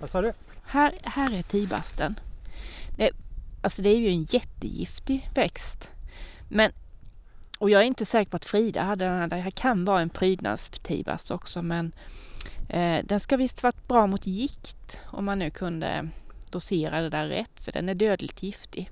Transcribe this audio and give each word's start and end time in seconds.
Vad 0.00 0.10
sa 0.10 0.20
du? 0.22 0.32
Här, 0.62 0.98
här 1.02 1.32
är 1.38 1.42
tibasten. 1.42 2.20
Det, 2.96 3.10
alltså 3.62 3.82
det 3.82 3.88
är 3.88 3.98
ju 3.98 4.08
en 4.08 4.22
jättegiftig 4.22 5.30
växt. 5.34 5.90
Men, 6.48 6.72
och 7.58 7.70
jag 7.70 7.82
är 7.82 7.86
inte 7.86 8.04
säker 8.04 8.30
på 8.30 8.36
att 8.36 8.44
Frida 8.44 8.82
hade 8.82 9.04
den 9.04 9.18
här. 9.18 9.28
Det 9.28 9.36
här 9.36 9.50
kan 9.50 9.84
vara 9.84 10.00
en 10.00 10.10
prydnadstibast 10.10 11.30
också 11.30 11.62
men 11.62 11.92
eh, 12.68 13.04
den 13.04 13.20
ska 13.20 13.36
visst 13.36 13.62
varit 13.62 13.88
bra 13.88 14.06
mot 14.06 14.26
gikt 14.26 15.00
om 15.06 15.24
man 15.24 15.38
nu 15.38 15.50
kunde 15.50 16.08
dosera 16.50 17.00
det 17.00 17.08
där 17.10 17.26
rätt 17.26 17.60
för 17.60 17.72
den 17.72 17.88
är 17.88 17.94
dödligt 17.94 18.42
giftig. 18.42 18.90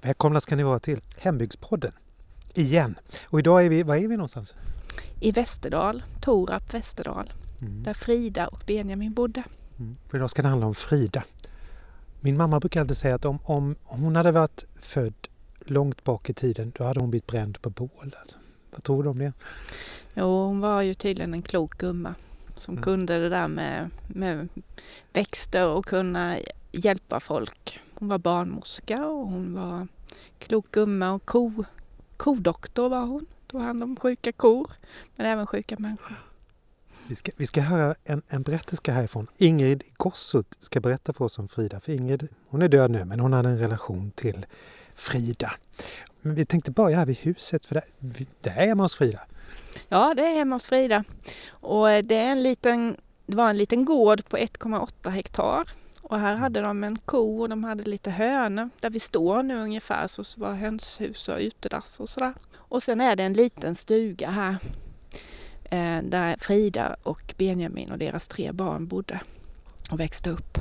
Välkomna 0.00 0.40
ska 0.40 0.56
ni 0.56 0.62
vara 0.62 0.78
till 0.78 1.00
Hembygdspodden. 1.16 1.92
Igen. 2.54 2.98
Och 3.26 3.38
idag 3.38 3.64
är 3.64 3.68
vi, 3.70 3.82
var 3.82 3.96
är 3.96 4.08
vi 4.08 4.16
någonstans? 4.16 4.54
I 5.20 5.32
Västerdal, 5.32 6.02
Torap 6.20 6.74
Västerdal, 6.74 7.32
Mm. 7.60 7.82
där 7.82 7.94
Frida 7.94 8.46
och 8.48 8.62
Benjamin 8.66 9.12
bodde. 9.14 9.42
Mm. 9.82 9.96
För 10.08 10.18
idag 10.18 10.30
ska 10.30 10.42
det 10.42 10.48
handla 10.48 10.66
om 10.66 10.74
Frida. 10.74 11.24
Min 12.20 12.36
mamma 12.36 12.60
brukar 12.60 12.80
alltid 12.80 12.96
säga 12.96 13.14
att 13.14 13.24
om, 13.24 13.38
om 13.44 13.76
hon 13.84 14.16
hade 14.16 14.30
varit 14.32 14.64
född 14.80 15.28
långt 15.60 16.04
bak 16.04 16.30
i 16.30 16.34
tiden 16.34 16.72
då 16.78 16.84
hade 16.84 17.00
hon 17.00 17.10
blivit 17.10 17.26
bränd 17.26 17.62
på 17.62 17.70
bål. 17.70 18.16
Alltså. 18.18 18.38
Vad 18.70 18.82
tror 18.82 19.02
du 19.02 19.08
om 19.08 19.18
det? 19.18 19.32
Jo, 20.14 20.46
hon 20.46 20.60
var 20.60 20.82
ju 20.82 20.94
tydligen 20.94 21.34
en 21.34 21.42
klok 21.42 21.78
gumma 21.78 22.14
som 22.54 22.74
Mm. 22.74 22.82
kunde 22.84 23.18
det 23.18 23.28
där 23.28 23.48
med, 23.48 23.90
med 24.06 24.48
växter 25.12 25.68
och 25.68 25.84
kunna 25.86 26.36
hjälpa 26.72 27.20
folk. 27.20 27.80
Hon 27.98 28.08
var 28.08 28.18
barnmorska 28.18 29.06
och 29.06 29.26
hon 29.26 29.54
var 29.54 29.88
klok 30.38 30.70
gumma 30.70 31.12
och 31.12 31.24
ko, 31.24 31.64
kodoktor 32.16 32.88
var 32.88 33.06
hon. 33.06 33.26
Tog 33.46 33.60
hand 33.60 33.82
om 33.82 33.96
sjuka 33.96 34.32
kor 34.32 34.70
men 35.16 35.26
även 35.26 35.46
sjuka 35.46 35.76
människor. 35.78 36.31
Vi 37.12 37.16
ska, 37.16 37.32
vi 37.36 37.46
ska 37.46 37.60
höra 37.60 37.94
en, 38.04 38.22
en 38.28 38.42
berätterska 38.42 38.92
härifrån. 38.92 39.26
Ingrid 39.38 39.82
Gossut 39.96 40.46
ska 40.58 40.80
berätta 40.80 41.12
för 41.12 41.24
oss 41.24 41.38
om 41.38 41.48
Frida. 41.48 41.80
För 41.80 41.92
Ingrid, 41.92 42.28
hon 42.48 42.62
är 42.62 42.68
död 42.68 42.90
nu 42.90 43.04
men 43.04 43.20
hon 43.20 43.32
hade 43.32 43.48
en 43.48 43.58
relation 43.58 44.10
till 44.14 44.46
Frida. 44.94 45.52
Men 46.20 46.34
vi 46.34 46.46
tänkte 46.46 46.70
börja 46.70 46.96
här 46.96 47.06
vid 47.06 47.16
huset 47.16 47.66
för 47.66 47.74
där, 47.74 47.84
där 48.40 48.50
är 48.50 48.66
hemma 48.66 48.82
hos 48.82 48.94
Frida. 48.94 49.20
Ja, 49.88 50.14
det 50.14 50.22
är 50.22 50.34
hemma 50.34 50.54
hos 50.54 50.66
Frida. 50.66 51.04
Och 51.50 51.90
eh, 51.90 52.04
det, 52.04 52.14
är 52.14 52.32
en 52.32 52.42
liten, 52.42 52.96
det 53.26 53.36
var 53.36 53.50
en 53.50 53.56
liten 53.56 53.84
gård 53.84 54.28
på 54.28 54.36
1,8 54.36 55.10
hektar. 55.10 55.68
Och 56.02 56.18
här 56.18 56.36
hade 56.36 56.60
de 56.60 56.84
en 56.84 56.98
ko 56.98 57.40
och 57.40 57.48
de 57.48 57.64
hade 57.64 57.84
lite 57.84 58.10
hönor. 58.10 58.70
Där 58.80 58.90
vi 58.90 59.00
står 59.00 59.42
nu 59.42 59.60
ungefär 59.60 60.06
så 60.06 60.24
så 60.24 60.40
var 60.40 60.54
hönshus 60.54 61.28
och 61.28 61.38
utedass 61.38 62.00
och 62.00 62.08
sådär. 62.08 62.34
Och 62.54 62.82
sen 62.82 63.00
är 63.00 63.16
det 63.16 63.22
en 63.22 63.32
liten 63.32 63.74
stuga 63.74 64.30
här. 64.30 64.56
Eh, 65.72 66.02
där 66.02 66.36
Frida 66.40 66.96
och 67.02 67.34
Benjamin 67.38 67.90
och 67.90 67.98
deras 67.98 68.28
tre 68.28 68.52
barn 68.52 68.86
bodde 68.86 69.20
och 69.90 70.00
växte 70.00 70.30
upp. 70.30 70.58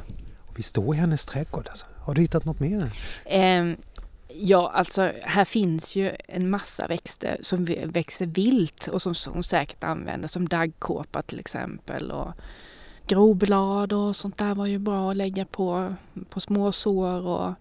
Vi 0.55 0.63
står 0.63 0.95
i 0.95 0.97
hennes 0.97 1.25
trädgård. 1.25 1.67
Alltså. 1.67 1.85
Har 1.97 2.13
du 2.13 2.21
hittat 2.21 2.45
något 2.45 2.59
mer? 2.59 2.91
Eh, 3.25 3.73
ja, 4.27 4.71
alltså 4.75 5.11
här 5.21 5.45
finns 5.45 5.95
ju 5.95 6.11
en 6.27 6.49
massa 6.49 6.87
växter 6.87 7.37
som 7.41 7.65
växer 7.85 8.25
vilt 8.25 8.87
och 8.87 9.01
som 9.01 9.13
hon 9.27 9.43
säkert 9.43 9.83
använder 9.83 10.27
som 10.27 10.47
daggkåpa 10.47 11.21
till 11.21 11.39
exempel. 11.39 12.11
Och 12.11 12.33
groblad 13.07 13.93
och 13.93 14.15
sånt 14.15 14.37
där 14.37 14.55
var 14.55 14.65
ju 14.65 14.79
bra 14.79 15.11
att 15.11 15.17
lägga 15.17 15.45
på, 15.45 15.95
på 16.29 16.39
småsår 16.39 17.27
och 17.27 17.53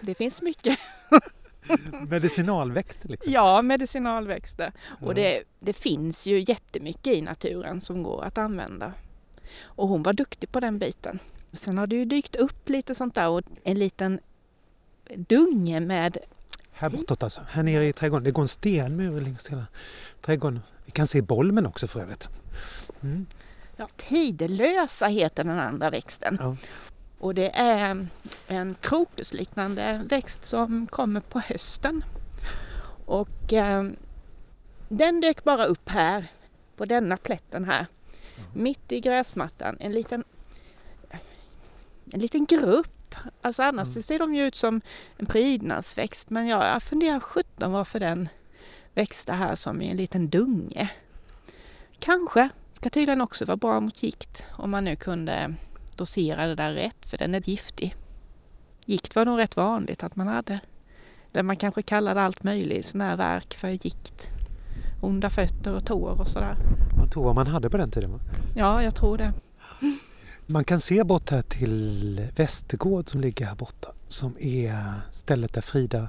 det 0.00 0.14
finns 0.14 0.42
mycket. 0.42 0.78
Medicinalväxter 2.08 3.08
liksom? 3.08 3.32
Ja, 3.32 3.62
medicinalväxter. 3.62 4.72
Och 5.00 5.14
det, 5.14 5.42
det 5.60 5.72
finns 5.72 6.26
ju 6.26 6.44
jättemycket 6.48 7.14
i 7.14 7.22
naturen 7.22 7.80
som 7.80 8.02
går 8.02 8.24
att 8.24 8.38
använda. 8.38 8.92
Och 9.64 9.88
hon 9.88 10.02
var 10.02 10.12
duktig 10.12 10.52
på 10.52 10.60
den 10.60 10.78
biten. 10.78 11.18
Sen 11.52 11.78
har 11.78 11.86
det 11.86 11.96
ju 11.96 12.04
dykt 12.04 12.36
upp 12.36 12.68
lite 12.68 12.94
sånt 12.94 13.14
där 13.14 13.28
och 13.28 13.42
en 13.64 13.78
liten 13.78 14.20
dunge 15.16 15.80
med 15.80 16.18
Här 16.72 16.90
bortåt 16.90 17.22
alltså. 17.22 17.40
Här 17.48 17.62
nere 17.62 17.86
i 17.86 17.92
trädgården. 17.92 18.24
Det 18.24 18.30
går 18.30 18.42
en 18.42 18.48
stenmur 18.48 19.20
längs 19.20 19.48
hela 19.48 19.66
trädgården. 20.20 20.60
Vi 20.84 20.90
kan 20.90 21.06
se 21.06 21.22
Bolmen 21.22 21.66
också 21.66 21.86
för 21.86 22.00
övrigt. 22.00 22.28
Mm. 23.02 23.26
Ja, 23.76 23.88
Tidelösa 23.96 25.06
heter 25.06 25.44
den 25.44 25.58
andra 25.58 25.90
växten. 25.90 26.38
Ja. 26.40 26.56
Och 27.26 27.34
det 27.34 27.50
är 27.56 28.06
en 28.46 28.74
krokusliknande 28.80 30.02
växt 30.08 30.44
som 30.44 30.86
kommer 30.86 31.20
på 31.20 31.40
hösten. 31.40 32.04
Och 33.06 33.52
eh, 33.52 33.84
den 34.88 35.20
dök 35.20 35.44
bara 35.44 35.64
upp 35.64 35.88
här, 35.88 36.30
på 36.76 36.84
denna 36.84 37.16
plätten 37.16 37.64
här. 37.64 37.86
Mitt 38.54 38.92
i 38.92 39.00
gräsmattan. 39.00 39.76
En 39.80 39.92
liten, 39.92 40.24
en 42.12 42.20
liten 42.20 42.44
grupp. 42.44 43.14
Alltså 43.42 43.62
annars 43.62 43.88
Mm. 43.88 44.02
ser 44.02 44.18
de 44.18 44.34
ju 44.34 44.46
ut 44.46 44.54
som 44.54 44.80
en 45.16 45.26
prydnadsväxt. 45.26 46.30
Men 46.30 46.46
jag, 46.46 46.64
jag 46.64 46.82
funderar 46.82 47.20
sjutton 47.20 47.72
varför 47.72 48.00
den 48.00 48.28
växte 48.94 49.32
här 49.32 49.54
som 49.54 49.82
i 49.82 49.90
en 49.90 49.96
liten 49.96 50.28
dunge. 50.28 50.90
Kanske 51.98 52.48
ska 52.72 52.90
tydligen 52.90 53.20
också 53.20 53.44
vara 53.44 53.56
bra 53.56 53.80
mot 53.80 54.02
gikt 54.02 54.46
om 54.56 54.70
man 54.70 54.84
nu 54.84 54.96
kunde 54.96 55.54
dosera 55.96 56.46
det 56.46 56.54
där 56.54 56.72
rätt 56.72 57.06
för 57.06 57.18
den 57.18 57.34
är 57.34 57.48
giftig. 57.48 57.94
Gikt 58.84 59.16
var 59.16 59.24
nog 59.24 59.38
rätt 59.38 59.56
vanligt 59.56 60.02
att 60.02 60.16
man 60.16 60.28
hade. 60.28 60.60
Eller 61.32 61.42
man 61.42 61.56
kanske 61.56 61.82
kallade 61.82 62.22
allt 62.22 62.42
möjligt 62.42 62.86
sån 62.86 63.00
här 63.00 63.16
verk 63.16 63.54
för 63.54 63.68
gikt. 63.68 64.28
Onda 65.00 65.30
fötter 65.30 65.74
och 65.74 65.86
tår 65.86 66.20
och 66.20 66.28
sådär. 66.28 66.56
Man 66.96 67.10
tog 67.10 67.24
vad 67.24 67.34
man 67.34 67.46
hade 67.46 67.70
på 67.70 67.76
den 67.76 67.90
tiden. 67.90 68.12
va? 68.12 68.20
Ja, 68.56 68.82
jag 68.82 68.94
tror 68.94 69.18
det. 69.18 69.32
Man 70.46 70.64
kan 70.64 70.80
se 70.80 71.04
bort 71.04 71.30
här 71.30 71.42
till 71.42 72.28
Västergård 72.36 73.08
som 73.08 73.20
ligger 73.20 73.46
här 73.46 73.54
borta. 73.54 73.88
Som 74.06 74.36
är 74.40 74.92
stället 75.12 75.52
där 75.52 75.60
Frida 75.60 76.08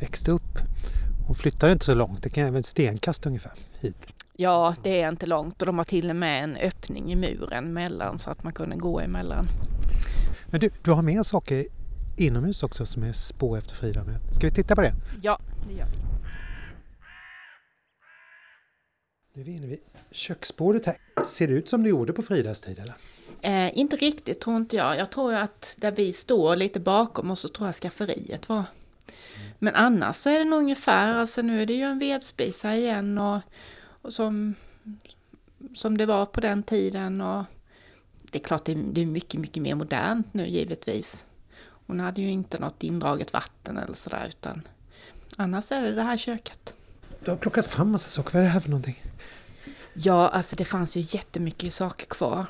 växte 0.00 0.30
upp. 0.30 0.58
Hon 1.26 1.34
flyttade 1.34 1.72
inte 1.72 1.84
så 1.84 1.94
långt. 1.94 2.22
Det 2.22 2.30
kan 2.30 2.44
även 2.44 2.60
ett 2.60 2.66
stenkast 2.66 3.26
ungefär 3.26 3.52
hit. 3.80 3.96
Ja, 4.40 4.74
det 4.82 5.00
är 5.00 5.08
inte 5.08 5.26
långt 5.26 5.62
och 5.62 5.66
de 5.66 5.78
har 5.78 5.84
till 5.84 6.10
och 6.10 6.16
med 6.16 6.44
en 6.44 6.56
öppning 6.56 7.12
i 7.12 7.16
muren 7.16 7.72
mellan 7.72 8.18
så 8.18 8.30
att 8.30 8.44
man 8.44 8.52
kunde 8.52 8.76
gå 8.76 9.00
emellan. 9.00 9.46
Men 10.46 10.60
du, 10.60 10.70
du 10.82 10.90
har 10.90 11.02
mer 11.02 11.22
saker 11.22 11.66
inomhus 12.16 12.62
också 12.62 12.86
som 12.86 13.02
är 13.02 13.12
spår 13.12 13.58
efter 13.58 13.74
Frida. 13.74 14.04
med. 14.04 14.20
Ska 14.34 14.46
vi 14.46 14.52
titta 14.52 14.74
på 14.74 14.80
det? 14.80 14.94
Ja, 15.22 15.40
det 15.68 15.74
gör 15.74 15.86
vi. 15.86 15.98
Nu 19.34 19.40
är 19.40 19.44
vi 19.44 19.52
inne 19.52 19.66
vid 19.66 19.80
köksbordet 20.10 20.86
här. 20.86 20.96
Ser 21.24 21.48
det 21.48 21.54
ut 21.54 21.68
som 21.68 21.82
det 21.82 21.88
gjorde 21.88 22.12
på 22.12 22.22
Fridas 22.22 22.60
tid 22.60 22.78
eller? 22.78 22.94
Eh, 23.42 23.78
inte 23.78 23.96
riktigt 23.96 24.40
tror 24.40 24.56
inte 24.56 24.76
jag. 24.76 24.98
Jag 24.98 25.10
tror 25.10 25.34
att 25.34 25.76
där 25.78 25.92
vi 25.92 26.12
står 26.12 26.56
lite 26.56 26.80
bakom 26.80 27.30
oss 27.30 27.40
så 27.40 27.48
tror 27.48 27.68
jag 27.68 27.74
skafferiet 27.74 28.48
var. 28.48 28.64
Men 29.58 29.74
annars 29.74 30.16
så 30.16 30.30
är 30.30 30.38
det 30.38 30.44
nog 30.44 30.58
ungefär, 30.58 31.14
alltså 31.14 31.42
nu 31.42 31.62
är 31.62 31.66
det 31.66 31.74
ju 31.74 31.82
en 31.82 31.98
vedspis 31.98 32.62
här 32.62 32.74
igen 32.74 33.18
och, 33.18 33.40
och 34.02 34.12
som, 34.12 34.54
som 35.74 35.98
det 35.98 36.06
var 36.06 36.26
på 36.26 36.40
den 36.40 36.62
tiden 36.62 37.20
och 37.20 37.44
det 38.32 38.38
är 38.38 38.42
klart 38.42 38.64
det 38.64 38.72
är, 38.72 38.76
det 38.76 39.00
är 39.00 39.06
mycket, 39.06 39.40
mycket 39.40 39.62
mer 39.62 39.74
modernt 39.74 40.34
nu 40.34 40.46
givetvis. 40.46 41.26
Hon 41.60 42.00
hade 42.00 42.20
ju 42.20 42.30
inte 42.30 42.58
något 42.58 42.82
indraget 42.82 43.32
vatten 43.32 43.78
eller 43.78 43.94
sådär 43.94 44.26
utan 44.28 44.62
annars 45.36 45.72
är 45.72 45.82
det 45.82 45.92
det 45.92 46.02
här 46.02 46.16
köket. 46.16 46.74
Du 47.24 47.30
har 47.30 47.38
plockat 47.38 47.66
fram 47.66 47.90
massa 47.90 48.10
saker. 48.10 48.32
Vad 48.32 48.40
är 48.40 48.44
det 48.44 48.52
här 48.52 48.60
för 48.60 48.70
någonting? 48.70 49.02
Ja, 49.94 50.28
alltså 50.28 50.56
det 50.56 50.64
fanns 50.64 50.96
ju 50.96 51.00
jättemycket 51.00 51.74
saker 51.74 52.06
kvar 52.06 52.46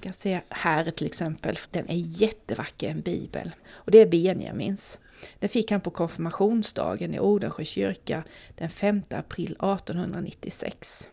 kan 0.00 0.12
se 0.12 0.40
här 0.48 0.90
till 0.90 1.06
exempel, 1.06 1.58
den 1.70 1.88
är 1.88 2.22
jättevacker, 2.22 2.90
en 2.90 3.00
bibel. 3.00 3.50
Och 3.68 3.90
det 3.90 3.98
är 3.98 4.06
Benjamins. 4.06 4.98
Den 5.38 5.48
fick 5.48 5.70
han 5.70 5.80
på 5.80 5.90
konfirmationsdagen 5.90 7.14
i 7.14 7.20
Odensjö 7.20 7.64
kyrka 7.64 8.24
den 8.54 8.70
5 8.70 9.02
april 9.10 9.52
1896. 9.52 11.08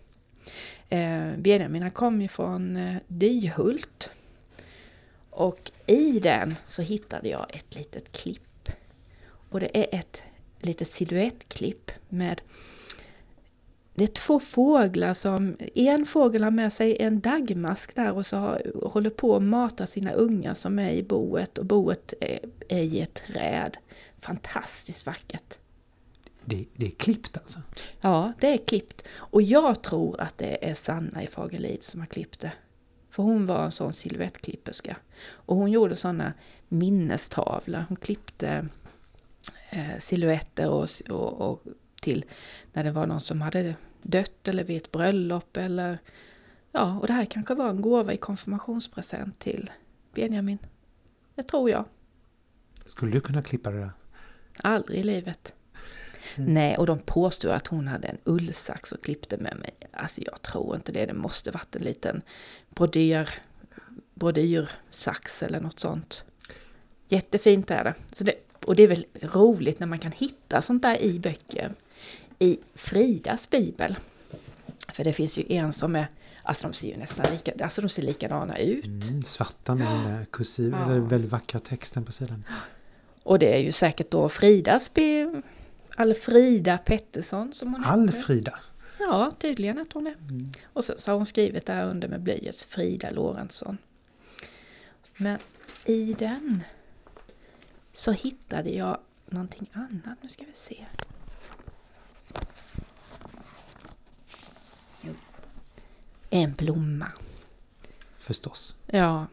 Eh, 0.89 1.31
Benjamin 1.37 1.81
han 1.81 1.91
kom 1.91 2.21
ju 2.21 2.27
från 2.27 2.77
eh, 2.77 2.95
Dyhult. 3.07 4.09
Och 5.29 5.71
i 5.87 6.19
den 6.19 6.55
så 6.65 6.81
hittade 6.81 7.29
jag 7.29 7.55
ett 7.55 7.75
litet 7.75 8.11
klipp. 8.11 8.69
Och 9.49 9.59
det 9.59 9.77
är 9.77 9.99
ett 9.99 10.23
litet 10.59 10.91
silhuettklipp 10.91 11.91
med 12.09 12.41
det 13.95 14.03
är 14.03 14.07
två 14.07 14.39
fåglar 14.39 15.13
som, 15.13 15.57
en 15.75 16.05
fågel 16.05 16.43
har 16.43 16.51
med 16.51 16.73
sig 16.73 16.97
en 16.99 17.19
dagmask 17.19 17.95
där 17.95 18.13
och 18.13 18.25
så 18.25 18.37
har, 18.37 18.61
håller 18.83 19.09
på 19.09 19.35
att 19.35 19.43
mata 19.43 19.87
sina 19.87 20.11
ungar 20.11 20.53
som 20.53 20.79
är 20.79 20.91
i 20.91 21.03
boet 21.03 21.57
och 21.57 21.65
boet 21.65 22.13
är, 22.21 22.39
är 22.69 22.81
i 22.81 23.01
ett 23.01 23.13
träd. 23.13 23.77
Fantastiskt 24.19 25.05
vackert. 25.05 25.57
Det, 26.45 26.65
det 26.75 26.85
är 26.85 26.89
klippt 26.89 27.37
alltså? 27.37 27.59
Ja, 28.01 28.33
det 28.39 28.47
är 28.47 28.57
klippt. 28.57 29.03
Och 29.15 29.41
jag 29.41 29.81
tror 29.81 30.21
att 30.21 30.37
det 30.37 30.69
är 30.69 30.73
Sanna 30.73 31.23
i 31.23 31.27
Fagerlid 31.27 31.83
som 31.83 31.99
har 31.99 32.07
klippt 32.07 32.39
det. 32.39 32.51
För 33.09 33.23
hon 33.23 33.45
var 33.45 33.63
en 33.63 33.71
sån 33.71 33.93
silhuettklipperska. 33.93 34.97
Och 35.29 35.55
hon 35.55 35.71
gjorde 35.71 35.95
sådana 35.95 36.33
minnestavlor. 36.67 37.85
Hon 37.87 37.97
klippte 37.97 38.67
eh, 39.69 39.97
silhuetter 39.99 40.69
och, 40.69 40.87
och, 41.09 41.51
och 41.51 41.61
till 42.03 42.25
när 42.73 42.83
det 42.83 42.91
var 42.91 43.07
någon 43.07 43.19
som 43.19 43.41
hade 43.41 43.75
dött 44.01 44.47
eller 44.47 44.63
vid 44.63 44.77
ett 44.77 44.91
bröllop 44.91 45.57
eller 45.57 45.99
Ja, 46.75 46.97
och 47.01 47.07
det 47.07 47.13
här 47.13 47.25
kanske 47.25 47.55
var 47.55 47.69
en 47.69 47.81
gåva 47.81 48.13
i 48.13 48.17
konfirmationspresent 48.17 49.39
till 49.39 49.71
Benjamin. 50.13 50.57
Det 51.35 51.43
tror 51.43 51.69
jag. 51.69 51.85
Skulle 52.85 53.11
du 53.11 53.21
kunna 53.21 53.41
klippa 53.41 53.71
det 53.71 53.79
där? 53.79 53.91
Aldrig 54.57 54.99
i 54.99 55.03
livet. 55.03 55.53
Mm. 56.35 56.53
Nej, 56.53 56.77
och 56.77 56.85
de 56.85 56.99
påstod 56.99 57.51
att 57.51 57.67
hon 57.67 57.87
hade 57.87 58.07
en 58.07 58.17
ullsax 58.23 58.91
och 58.91 59.03
klippte 59.03 59.37
med 59.37 59.57
mig. 59.57 59.71
Alltså 59.91 60.21
jag 60.21 60.41
tror 60.41 60.75
inte 60.75 60.91
det. 60.91 61.05
Det 61.05 61.13
måste 61.13 61.51
varit 61.51 61.75
en 61.75 61.81
liten 61.81 62.21
brodyr, 62.69 63.29
brodyrsax 64.13 65.43
eller 65.43 65.59
något 65.59 65.79
sånt. 65.79 66.25
Jättefint 67.07 67.71
är 67.71 67.83
det. 67.83 67.93
Så 68.11 68.23
det. 68.23 68.35
Och 68.65 68.75
det 68.75 68.83
är 68.83 68.87
väl 68.87 69.05
roligt 69.21 69.79
när 69.79 69.87
man 69.87 69.99
kan 69.99 70.11
hitta 70.11 70.61
sånt 70.61 70.81
där 70.81 71.01
i 71.01 71.19
böcker. 71.19 71.73
I 72.39 72.59
Fridas 72.75 73.49
bibel. 73.49 73.95
För 74.93 75.03
det 75.03 75.13
finns 75.13 75.37
ju 75.37 75.45
en 75.47 75.73
som 75.73 75.95
är, 75.95 76.07
alltså 76.43 76.67
de 76.67 76.73
ser 76.73 76.87
ju 76.87 76.97
nästan 76.97 77.25
lika, 77.31 77.63
alltså 77.63 77.81
de 77.81 77.89
ser 77.89 78.01
likadana 78.01 78.57
ut. 78.57 78.85
Mm, 78.85 79.21
svarta 79.21 79.75
med 79.75 79.87
den 79.87 80.03
där 80.03 80.25
kursiv, 80.25 80.71
ja. 80.71 80.85
eller 80.85 80.99
väldigt 80.99 81.31
vackra 81.31 81.59
texten 81.59 82.05
på 82.05 82.11
sidan. 82.11 82.43
Och 83.23 83.39
det 83.39 83.53
är 83.55 83.59
ju 83.59 83.71
säkert 83.71 84.11
då 84.11 84.29
Fridas, 84.29 84.91
Alfrida 85.95 86.77
Pettersson 86.77 87.53
som 87.53 87.73
hon 87.73 87.83
Alfrida? 87.83 88.51
Heter. 88.51 88.73
Ja, 88.99 89.31
tydligen 89.39 89.79
att 89.79 89.93
hon 89.93 90.07
är. 90.07 90.15
Mm. 90.29 90.51
Och 90.63 90.85
sen 90.85 90.99
så 90.99 91.11
har 91.11 91.17
hon 91.17 91.25
skrivit 91.25 91.65
där 91.65 91.85
under 91.85 92.07
med 92.07 92.21
blyerts 92.21 92.65
Frida 92.65 93.11
Lorentzon. 93.11 93.77
Men 95.17 95.39
i 95.85 96.13
den 96.19 96.63
så 97.93 98.11
hittade 98.11 98.69
jag 98.69 98.97
någonting 99.25 99.69
annat. 99.73 100.17
Nu 100.21 100.29
ska 100.29 100.43
vi 100.43 100.75
se. 100.75 100.85
En 106.33 106.53
blomma. 106.53 107.07
Förstås. 108.15 108.75
Ja. 108.85 109.27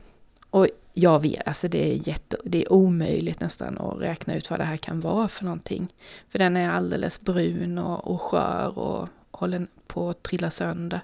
Och 0.51 0.69
jag 0.93 1.21
vet, 1.23 1.47
alltså 1.47 1.69
det 1.69 1.93
är, 1.93 2.09
jätte, 2.09 2.37
det 2.45 2.63
är 2.63 2.73
omöjligt 2.73 3.41
nästan 3.41 3.79
att 3.79 4.01
räkna 4.01 4.35
ut 4.35 4.51
vad 4.51 4.61
det 4.61 4.65
här 4.65 4.77
kan 4.77 5.01
vara 5.01 5.29
för 5.29 5.45
någonting. 5.45 5.89
För 6.29 6.39
den 6.39 6.57
är 6.57 6.71
alldeles 6.71 7.21
brun 7.21 7.79
och, 7.79 8.07
och 8.07 8.21
skör 8.21 8.79
och 8.79 9.09
håller 9.31 9.67
på 9.87 10.11
att 10.11 10.23
trilla 10.23 10.51
sönder. 10.51 11.01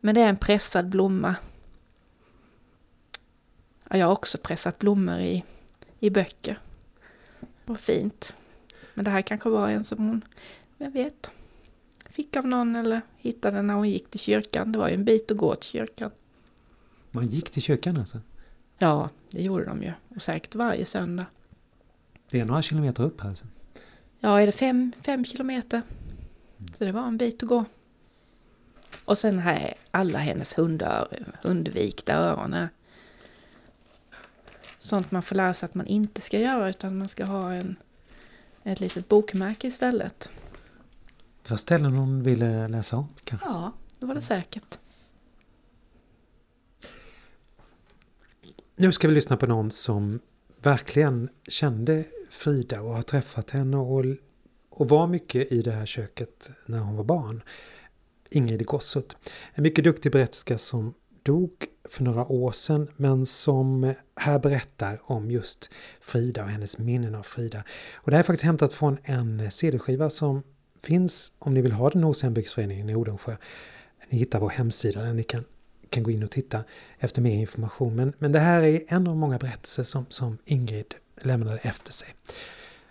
Men 0.00 0.14
det 0.14 0.20
är 0.20 0.28
en 0.28 0.36
pressad 0.36 0.88
blomma. 0.88 1.34
Ja, 3.88 3.96
jag 3.96 4.06
har 4.06 4.12
också 4.12 4.38
pressat 4.38 4.78
blommor 4.78 5.18
i, 5.18 5.44
i 6.00 6.10
böcker. 6.10 6.58
Vad 7.64 7.80
fint. 7.80 8.34
Men 8.94 9.04
det 9.04 9.10
här 9.10 9.22
kanske 9.22 9.48
var 9.48 9.68
en 9.68 9.84
som 9.84 9.98
hon, 10.08 10.24
jag 10.78 10.90
vet, 10.90 11.30
fick 12.14 12.36
av 12.36 12.46
någon 12.46 12.76
eller 12.76 13.00
hittade 13.16 13.62
när 13.62 13.74
hon 13.74 13.90
gick 13.90 14.10
till 14.10 14.20
kyrkan. 14.20 14.72
Det 14.72 14.78
var 14.78 14.88
ju 14.88 14.94
en 14.94 15.04
bit 15.04 15.30
att 15.30 15.36
gå 15.36 15.54
till 15.54 15.70
kyrkan. 15.70 16.10
Man 17.10 17.26
gick 17.26 17.50
till 17.50 17.62
kyrkan 17.62 17.96
alltså? 17.96 18.20
Ja, 18.78 19.08
det 19.30 19.42
gjorde 19.42 19.64
de 19.64 19.82
ju. 19.82 19.92
Och 20.14 20.22
säkert 20.22 20.54
varje 20.54 20.84
söndag. 20.84 21.26
Det 22.30 22.40
är 22.40 22.44
några 22.44 22.62
kilometer 22.62 23.02
upp 23.02 23.20
här 23.20 23.28
alltså? 23.28 23.44
Ja, 24.20 24.40
är 24.40 24.46
det 24.46 24.52
fem, 24.52 24.92
fem 25.02 25.24
kilometer. 25.24 25.82
Mm. 26.58 26.72
Så 26.78 26.84
det 26.84 26.92
var 26.92 27.06
en 27.06 27.16
bit 27.16 27.42
att 27.42 27.48
gå. 27.48 27.64
Och 29.04 29.18
sen 29.18 29.38
här 29.38 29.74
alla 29.90 30.18
hennes 30.18 30.58
hundar, 30.58 31.08
hundvikta 31.42 32.14
öron. 32.14 32.68
Sånt 34.78 35.10
man 35.10 35.22
får 35.22 35.36
lära 35.36 35.54
sig 35.54 35.64
att 35.64 35.74
man 35.74 35.86
inte 35.86 36.20
ska 36.20 36.38
göra 36.38 36.68
utan 36.68 36.98
man 36.98 37.08
ska 37.08 37.24
ha 37.24 37.52
en, 37.52 37.76
ett 38.62 38.80
litet 38.80 39.08
bokmärke 39.08 39.66
istället. 39.66 40.30
Det 41.44 41.50
var 41.50 41.56
ställen 41.56 41.94
hon 41.94 42.22
ville 42.22 42.68
läsa 42.68 42.96
om 42.96 43.08
kanske? 43.24 43.48
Ja, 43.48 43.72
det 43.98 44.06
var 44.06 44.14
det 44.14 44.22
säkert. 44.22 44.78
Nu 48.76 48.92
ska 48.92 49.08
vi 49.08 49.14
lyssna 49.14 49.36
på 49.36 49.46
någon 49.46 49.70
som 49.70 50.20
verkligen 50.62 51.28
kände 51.48 52.04
Frida 52.30 52.80
och 52.80 52.94
har 52.94 53.02
träffat 53.02 53.50
henne 53.50 53.76
och, 53.76 54.04
och 54.70 54.88
var 54.88 55.06
mycket 55.06 55.52
i 55.52 55.62
det 55.62 55.72
här 55.72 55.86
köket 55.86 56.50
när 56.66 56.78
hon 56.78 56.96
var 56.96 57.04
barn. 57.04 57.42
Ingrid 58.30 58.66
Gossut. 58.66 59.16
En 59.52 59.62
mycket 59.62 59.84
duktig 59.84 60.12
berätterska 60.12 60.58
som 60.58 60.94
dog 61.22 61.66
för 61.88 62.04
några 62.04 62.26
år 62.26 62.52
sedan 62.52 62.90
men 62.96 63.26
som 63.26 63.94
här 64.16 64.38
berättar 64.38 65.00
om 65.02 65.30
just 65.30 65.70
Frida 66.00 66.42
och 66.42 66.50
hennes 66.50 66.78
minnen 66.78 67.14
av 67.14 67.22
Frida. 67.22 67.64
Och 67.94 68.10
det 68.10 68.16
här 68.16 68.22
är 68.22 68.26
faktiskt 68.26 68.44
hämtat 68.44 68.74
från 68.74 68.98
en 69.02 69.50
CD-skiva 69.50 70.10
som 70.10 70.42
finns 70.84 71.32
om 71.38 71.54
ni 71.54 71.62
vill 71.62 71.72
ha 71.72 71.90
den 71.90 72.02
hos 72.02 72.22
Hembygdsföreningen 72.22 72.90
i 72.90 72.94
Odensjö. 72.94 73.36
Ni 74.08 74.18
hittar 74.18 74.40
vår 74.40 74.50
hemsida 74.50 75.02
där 75.02 75.12
ni 75.12 75.22
kan, 75.22 75.44
kan 75.90 76.02
gå 76.02 76.10
in 76.10 76.22
och 76.22 76.30
titta 76.30 76.64
efter 76.98 77.22
mer 77.22 77.34
information. 77.34 77.96
Men, 77.96 78.12
men 78.18 78.32
det 78.32 78.38
här 78.38 78.62
är 78.62 78.82
en 78.88 79.06
av 79.06 79.16
många 79.16 79.38
berättelser 79.38 79.82
som, 79.82 80.06
som 80.08 80.38
Ingrid 80.44 80.94
lämnade 81.22 81.58
efter 81.58 81.92
sig. 81.92 82.08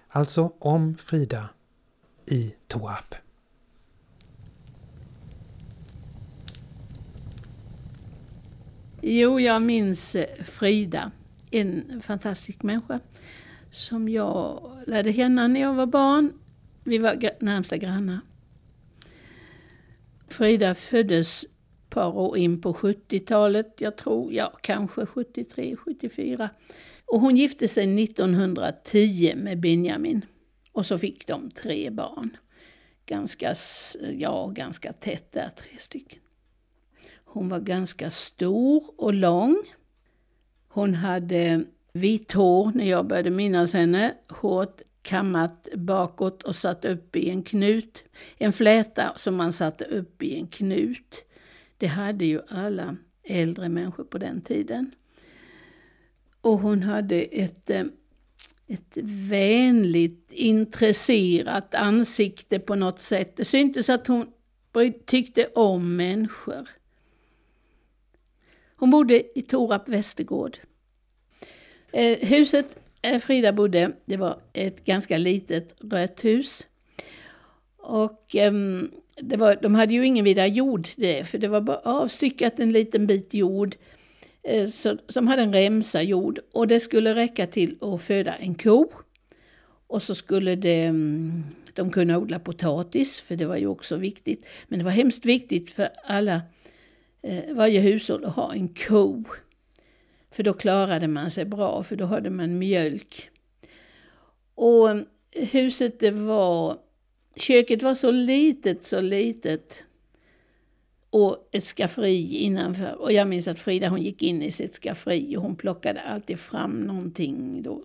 Alltså 0.08 0.54
om 0.60 0.98
Frida 0.98 1.50
i 2.26 2.56
Torp. 2.68 3.16
Jo, 9.02 9.40
jag 9.40 9.62
minns 9.62 10.16
eh, 10.16 10.44
Frida, 10.44 11.12
en 11.52 12.02
fantastisk 12.02 12.64
människa 12.64 13.00
som 13.72 14.10
jag 14.10 14.72
lärde 14.88 15.14
känna 15.14 15.48
när 15.48 15.62
jag 15.62 15.74
var 15.74 15.86
barn. 15.86 16.34
Vi 16.84 16.98
var 16.98 17.44
närmsta 17.44 17.78
grannar. 17.78 18.20
Frida 20.28 20.76
föddes 20.76 21.44
ett 21.44 21.50
par 21.90 22.18
år 22.18 22.38
in 22.38 22.62
på 22.62 22.74
70-talet, 22.74 23.74
jag 23.78 23.98
tror, 23.98 24.34
ja 24.34 24.54
kanske 24.62 25.06
73, 25.06 25.76
74. 25.76 26.50
Och 27.06 27.20
hon 27.20 27.36
gifte 27.36 27.68
sig 27.68 28.04
1910 28.04 29.34
med 29.36 29.60
Benjamin. 29.60 30.26
Och 30.72 30.86
så 30.86 30.98
fick 30.98 31.28
de 31.28 31.52
tre 31.52 31.90
barn. 31.90 32.38
Ganska, 33.06 33.56
ja, 34.12 34.48
ganska 34.48 34.94
tätt 34.94 35.32
där, 35.32 35.50
tre 35.50 35.78
stycken. 35.78 36.20
Hon 37.26 37.50
var 37.50 37.60
ganska 37.60 38.10
stor 38.10 38.84
och 38.98 39.14
lång. 39.14 39.64
Hon 40.68 40.94
hade 40.94 41.66
vitt 41.94 42.32
hår 42.32 42.72
när 42.76 42.90
jag 42.90 43.08
började 43.08 43.30
minnas 43.30 43.74
henne. 43.74 44.14
Hårt 44.30 44.82
kammat 45.04 45.68
bakåt 45.76 46.44
och 46.44 46.56
satt 46.56 46.86
upp 46.86 47.16
i 47.16 47.30
en 47.30 47.44
knut. 47.44 48.04
En 48.38 48.54
fläta 48.54 49.14
som 49.16 49.36
man 49.36 49.54
satte 49.54 49.84
upp 49.84 50.24
i 50.24 50.36
en 50.36 50.48
knut. 50.48 51.24
Det 51.78 51.88
hade 51.88 52.26
ju 52.26 52.42
alla 52.48 52.98
äldre 53.24 53.70
människor 53.70 54.04
på 54.04 54.18
den 54.18 54.42
tiden. 54.42 54.92
Och 56.42 56.60
hon 56.60 56.84
hade 56.84 57.22
ett, 57.22 57.70
eh, 57.70 57.84
ett 58.68 58.98
vänligt, 59.30 60.32
intresserat 60.32 61.76
ansikte 61.76 62.60
på 62.60 62.76
något 62.76 63.00
sätt. 63.00 63.38
Det 63.38 63.46
syntes 63.46 63.90
att 63.90 64.08
hon 64.08 64.28
tyckte 65.06 65.46
om 65.46 65.96
människor. 65.96 66.70
Hon 68.76 68.92
bodde 68.92 69.40
i 69.40 69.42
Torap 69.42 69.90
Västergård. 69.90 70.58
Eh, 71.92 72.18
huset 72.18 72.83
Eh, 73.04 73.20
Frida 73.20 73.54
bodde, 73.54 73.92
det 74.06 74.18
var 74.18 74.40
ett 74.54 74.86
ganska 74.86 75.18
litet 75.18 75.76
rött 75.92 76.26
hus. 76.26 76.68
Och 77.78 78.36
um, 78.36 78.92
det 79.16 79.38
var, 79.38 79.58
de 79.62 79.76
hade 79.76 79.94
ju 79.94 80.06
ingen 80.06 80.26
vidare 80.26 80.48
jord 80.48 80.88
det, 80.96 81.26
för 81.26 81.38
det 81.38 81.48
var 81.48 81.62
bara 81.62 81.78
avstyckat 81.78 82.60
en 82.60 82.72
liten 82.72 83.08
bit 83.08 83.34
jord 83.34 83.76
eh, 84.44 84.68
så, 84.68 84.98
som 85.08 85.28
hade 85.28 85.42
en 85.42 85.54
remsa 85.54 86.02
jord. 86.02 86.40
Och 86.52 86.68
det 86.68 86.80
skulle 86.80 87.16
räcka 87.16 87.48
till 87.48 87.78
att 87.82 88.02
föda 88.02 88.36
en 88.36 88.56
ko. 88.56 88.92
Och 89.88 90.04
så 90.04 90.16
skulle 90.16 90.56
det, 90.56 90.84
ehm, 90.84 91.44
de 91.74 91.92
kunna 91.92 92.18
odla 92.18 92.40
potatis, 92.40 93.22
för 93.22 93.36
det 93.36 93.46
var 93.46 93.58
ju 93.58 93.68
också 93.68 93.96
viktigt. 93.96 94.46
Men 94.68 94.80
det 94.80 94.86
var 94.86 94.92
hemskt 94.92 95.26
viktigt 95.26 95.72
för 95.72 95.90
alla 96.06 96.42
eh, 97.22 97.56
varje 97.56 97.80
hushåll 97.80 98.26
att 98.26 98.36
ha 98.36 98.54
en 98.54 98.68
ko. 98.68 99.24
För 100.34 100.44
då 100.44 100.54
klarade 100.54 101.08
man 101.08 101.32
sig 101.32 101.46
bra, 101.46 101.84
för 101.84 101.96
då 101.96 102.06
hade 102.06 102.30
man 102.30 102.58
mjölk. 102.58 103.30
Och 104.56 104.90
huset 105.32 106.00
det 106.00 106.12
var, 106.12 106.78
köket 107.36 107.82
var 107.82 107.96
så 107.96 108.12
litet, 108.12 108.84
så 108.84 109.02
litet. 109.02 109.84
Och 111.10 111.50
ett 111.52 111.64
skafferi 111.64 112.38
innanför. 112.38 113.02
Och 113.02 113.12
jag 113.12 113.28
minns 113.28 113.48
att 113.48 113.60
Frida 113.60 113.90
hon 113.90 114.02
gick 114.02 114.22
in 114.22 114.42
i 114.42 114.52
sitt 114.52 114.76
skafferi 114.76 115.38
och 115.38 115.42
hon 115.42 115.56
plockade 115.56 116.02
alltid 116.02 116.40
fram 116.40 116.80
någonting 116.80 117.62
då 117.64 117.84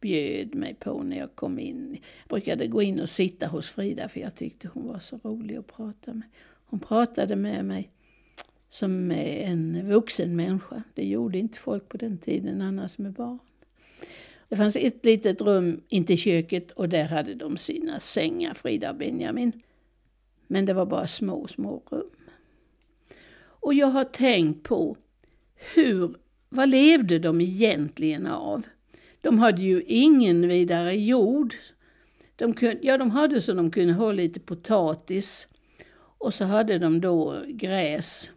bjöd 0.00 0.54
mig 0.54 0.74
på 0.74 1.02
när 1.02 1.18
jag 1.18 1.34
kom 1.34 1.58
in. 1.58 1.98
Jag 2.22 2.28
brukade 2.28 2.66
gå 2.66 2.82
in 2.82 3.00
och 3.00 3.08
sitta 3.08 3.46
hos 3.46 3.68
Frida 3.68 4.08
för 4.08 4.20
jag 4.20 4.34
tyckte 4.34 4.68
hon 4.68 4.86
var 4.86 4.98
så 4.98 5.20
rolig 5.24 5.56
att 5.56 5.66
prata 5.66 6.14
med. 6.14 6.28
Hon 6.66 6.80
pratade 6.80 7.36
med 7.36 7.64
mig 7.64 7.90
som 8.70 9.10
en 9.10 9.88
vuxen 9.88 10.36
människa. 10.36 10.82
Det 10.94 11.04
gjorde 11.04 11.38
inte 11.38 11.58
folk 11.58 11.88
på 11.88 11.96
den 11.96 12.18
tiden 12.18 12.62
annars 12.62 12.98
med 12.98 13.12
barn. 13.12 13.38
Det 14.48 14.56
fanns 14.56 14.76
ett 14.76 15.04
litet 15.04 15.40
rum 15.40 15.80
intill 15.88 16.18
köket 16.18 16.70
och 16.70 16.88
där 16.88 17.04
hade 17.04 17.34
de 17.34 17.56
sina 17.56 18.00
sängar, 18.00 18.54
Frida 18.54 18.90
och 18.90 18.96
Benjamin. 18.96 19.52
Men 20.46 20.66
det 20.66 20.74
var 20.74 20.86
bara 20.86 21.06
små, 21.06 21.46
små 21.48 21.82
rum. 21.90 22.10
Och 23.42 23.74
jag 23.74 23.86
har 23.86 24.04
tänkt 24.04 24.62
på 24.62 24.96
hur, 25.74 26.14
vad 26.48 26.68
levde 26.68 27.18
de 27.18 27.40
egentligen 27.40 28.26
av? 28.26 28.62
De 29.20 29.38
hade 29.38 29.62
ju 29.62 29.82
ingen 29.82 30.48
vidare 30.48 30.96
jord. 30.96 31.54
De 32.36 32.54
kunde, 32.54 32.78
ja, 32.82 32.98
de 32.98 33.10
hade 33.10 33.42
så 33.42 33.52
de 33.52 33.70
kunde 33.70 33.92
ha 33.92 34.12
lite 34.12 34.40
potatis. 34.40 35.48
Och 35.94 36.34
så 36.34 36.44
hade 36.44 36.78
de 36.78 37.00
då 37.00 37.42
gräs 37.48 38.30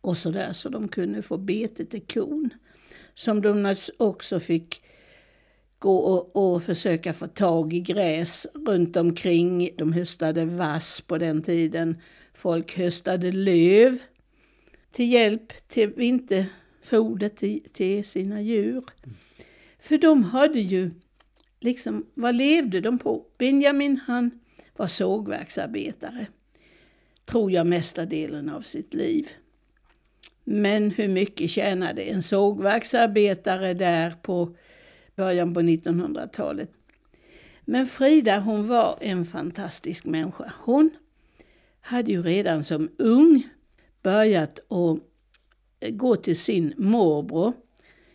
och 0.00 0.18
sådär 0.18 0.52
så 0.52 0.68
de 0.68 0.88
kunde 0.88 1.22
få 1.22 1.38
bete 1.38 1.84
till 1.84 2.06
kon. 2.06 2.50
Som 3.14 3.42
de 3.42 3.76
också 3.98 4.40
fick 4.40 4.82
gå 5.78 5.96
och, 5.98 6.36
och, 6.36 6.62
försöka 6.62 7.12
få 7.12 7.26
tag 7.26 7.72
i 7.72 7.80
gräs 7.80 8.46
runt 8.54 8.96
omkring. 8.96 9.70
De 9.78 9.92
höstade 9.92 10.44
vass 10.44 11.00
på 11.00 11.18
den 11.18 11.42
tiden. 11.42 11.96
Folk 12.34 12.78
höstade 12.78 13.32
löv 13.32 13.98
till 14.92 15.12
hjälp 15.12 15.68
till 15.68 15.88
vinterfoder 15.88 17.28
till, 17.28 17.60
till 17.72 18.04
sina 18.04 18.40
djur. 18.40 18.84
För 19.78 19.98
de 19.98 20.24
hade 20.24 20.60
ju 20.60 20.90
liksom, 21.60 22.06
vad 22.14 22.36
levde 22.36 22.80
de 22.80 22.98
på? 22.98 23.26
Benjamin 23.38 24.00
han 24.06 24.30
var 24.76 24.86
sågverksarbetare, 24.86 26.26
tror 27.24 27.52
jag 27.52 27.66
mesta 27.66 28.06
delen 28.06 28.48
av 28.48 28.62
sitt 28.62 28.94
liv. 28.94 29.28
Men 30.50 30.90
hur 30.90 31.08
mycket 31.08 31.50
tjänade 31.50 32.02
en 32.02 32.22
sågverksarbetare 32.22 33.74
där 33.74 34.14
på 34.22 34.56
början 35.16 35.54
på 35.54 35.60
1900-talet? 35.60 36.70
Men 37.64 37.86
Frida 37.86 38.38
hon 38.38 38.68
var 38.68 38.98
en 39.00 39.24
fantastisk 39.24 40.06
människa. 40.06 40.52
Hon 40.64 40.90
hade 41.80 42.10
ju 42.10 42.22
redan 42.22 42.64
som 42.64 42.90
ung 42.98 43.48
börjat 44.02 44.58
att 44.58 44.98
eh, 45.80 45.90
gå 45.90 46.16
till 46.16 46.38
sin 46.38 46.74
morbror 46.76 47.52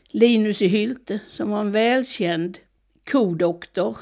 Linus 0.07 0.61
i 0.61 0.67
Hylte 0.67 1.19
som 1.27 1.49
var 1.49 1.61
en 1.61 1.71
välkänd 1.71 2.57
kodoktor 3.11 3.97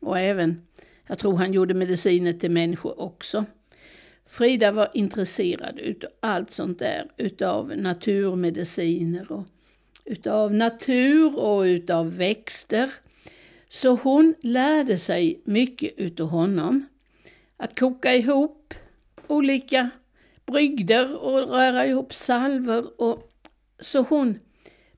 och 0.00 0.18
även, 0.18 0.66
jag 1.06 1.18
tror 1.18 1.36
han 1.36 1.52
gjorde 1.52 1.74
mediciner 1.74 2.32
till 2.32 2.50
människor 2.50 3.00
också. 3.00 3.44
Frida 4.32 4.72
var 4.72 4.88
intresserad 4.94 5.78
utav 5.78 6.10
allt 6.20 6.52
sånt 6.52 6.78
där, 6.78 7.10
utav 7.16 7.76
naturmediciner 7.76 9.32
och 9.32 9.46
utav 10.04 10.54
natur 10.54 11.38
och 11.38 11.60
utav 11.60 12.16
växter. 12.16 12.90
Så 13.68 13.94
hon 13.94 14.34
lärde 14.40 14.98
sig 14.98 15.40
mycket 15.44 15.92
utav 15.96 16.28
honom. 16.28 16.86
Att 17.56 17.78
koka 17.80 18.14
ihop 18.14 18.74
olika 19.26 19.90
brygder 20.46 21.16
och 21.16 21.48
röra 21.48 21.86
ihop 21.86 22.14
salver. 22.14 23.00
Och, 23.02 23.32
så 23.78 24.02
hon 24.02 24.38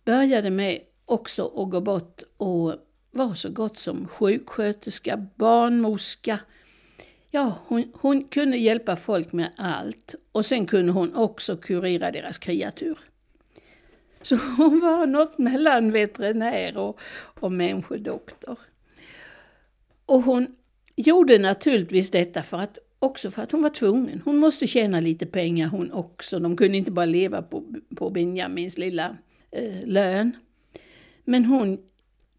började 0.05 0.51
med 0.51 0.81
också 1.05 1.47
att 1.47 1.71
gå 1.71 1.81
bort 1.81 2.23
och 2.37 2.75
vara 3.11 3.35
så 3.35 3.51
gott 3.51 3.79
som 3.79 4.09
sjuksköterska, 4.09 5.27
barnmorska. 5.37 6.41
Ja, 7.35 7.59
hon, 7.67 7.85
hon 7.95 8.25
kunde 8.25 8.57
hjälpa 8.57 8.97
folk 8.97 9.33
med 9.33 9.51
allt. 9.57 10.15
Och 10.33 10.47
sen 10.47 10.67
kunde 10.67 10.93
hon 10.93 11.15
också 11.15 11.57
kurera 11.57 12.11
deras 12.11 12.39
kreatur. 12.39 12.99
Så 14.23 14.37
hon 14.37 14.81
var 14.81 15.07
något 15.07 15.39
mellan 15.39 15.93
veterinär 15.93 16.77
och, 16.77 17.01
och 17.41 17.53
människodoktor. 17.53 18.59
Och 20.07 20.23
hon 20.23 20.47
gjorde 20.97 21.39
naturligtvis 21.39 22.11
detta 22.11 22.43
för 22.43 22.59
att, 22.59 22.79
också 22.99 23.31
för 23.31 23.43
att 23.43 23.53
hon 23.53 23.63
var 23.63 23.71
tvungen. 23.71 24.23
Hon 24.25 24.37
måste 24.37 24.67
tjäna 24.67 25.01
lite 25.01 25.27
pengar 25.27 25.69
hon 25.69 25.93
också. 25.93 26.39
De 26.39 26.57
kunde 26.57 26.79
inte 26.79 26.91
bara 26.91 27.07
leva 27.07 27.43
på, 27.43 27.65
på 27.97 28.11
Benjamins 28.11 28.79
lilla 28.79 29.17
eh, 29.51 29.87
lön. 29.87 30.37
Men 31.25 31.45
hon 31.45 31.79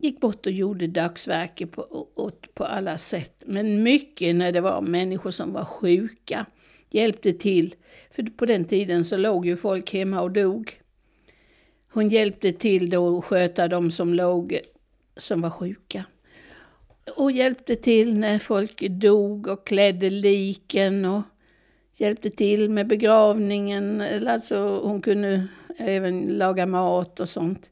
gick 0.06 0.20
bort 0.20 0.46
och 0.46 0.52
gjorde 0.52 0.88
dagsverke 0.88 1.68
på, 1.68 2.32
på 2.54 2.64
alla 2.64 2.98
sätt. 2.98 3.44
Men 3.46 3.84
mycket 3.84 4.36
när 4.36 4.52
det 4.52 4.62
var 4.62 4.82
människor 4.82 5.32
som 5.32 5.54
var 5.54 5.66
sjuka 5.66 6.46
hjälpte 6.90 7.34
till. 7.34 7.76
För 8.12 8.24
på 8.24 8.46
den 8.46 8.66
tiden 8.66 9.06
så 9.06 9.18
låg 9.18 9.46
ju 9.46 9.58
folk 9.58 9.94
hemma 9.94 10.22
och 10.22 10.32
dog. 10.32 10.80
Hon 11.92 12.10
hjälpte 12.10 12.54
till 12.54 12.90
då 12.90 13.18
att 13.18 13.26
sköta 13.26 13.68
de 13.68 13.92
som 13.92 14.14
låg, 14.14 14.60
som 15.18 15.42
var 15.42 15.50
sjuka. 15.50 16.06
Och 17.16 17.32
hjälpte 17.32 17.76
till 17.76 18.18
när 18.18 18.40
folk 18.40 18.82
dog 18.82 19.48
och 19.48 19.68
klädde 19.68 20.10
liken 20.10 21.06
och 21.06 21.22
hjälpte 21.98 22.30
till 22.30 22.70
med 22.70 22.88
begravningen. 22.88 24.04
Alltså 24.28 24.80
hon 24.84 25.02
kunde 25.02 25.48
även 25.78 26.22
laga 26.22 26.66
mat 26.66 27.20
och 27.20 27.30
sånt. 27.30 27.70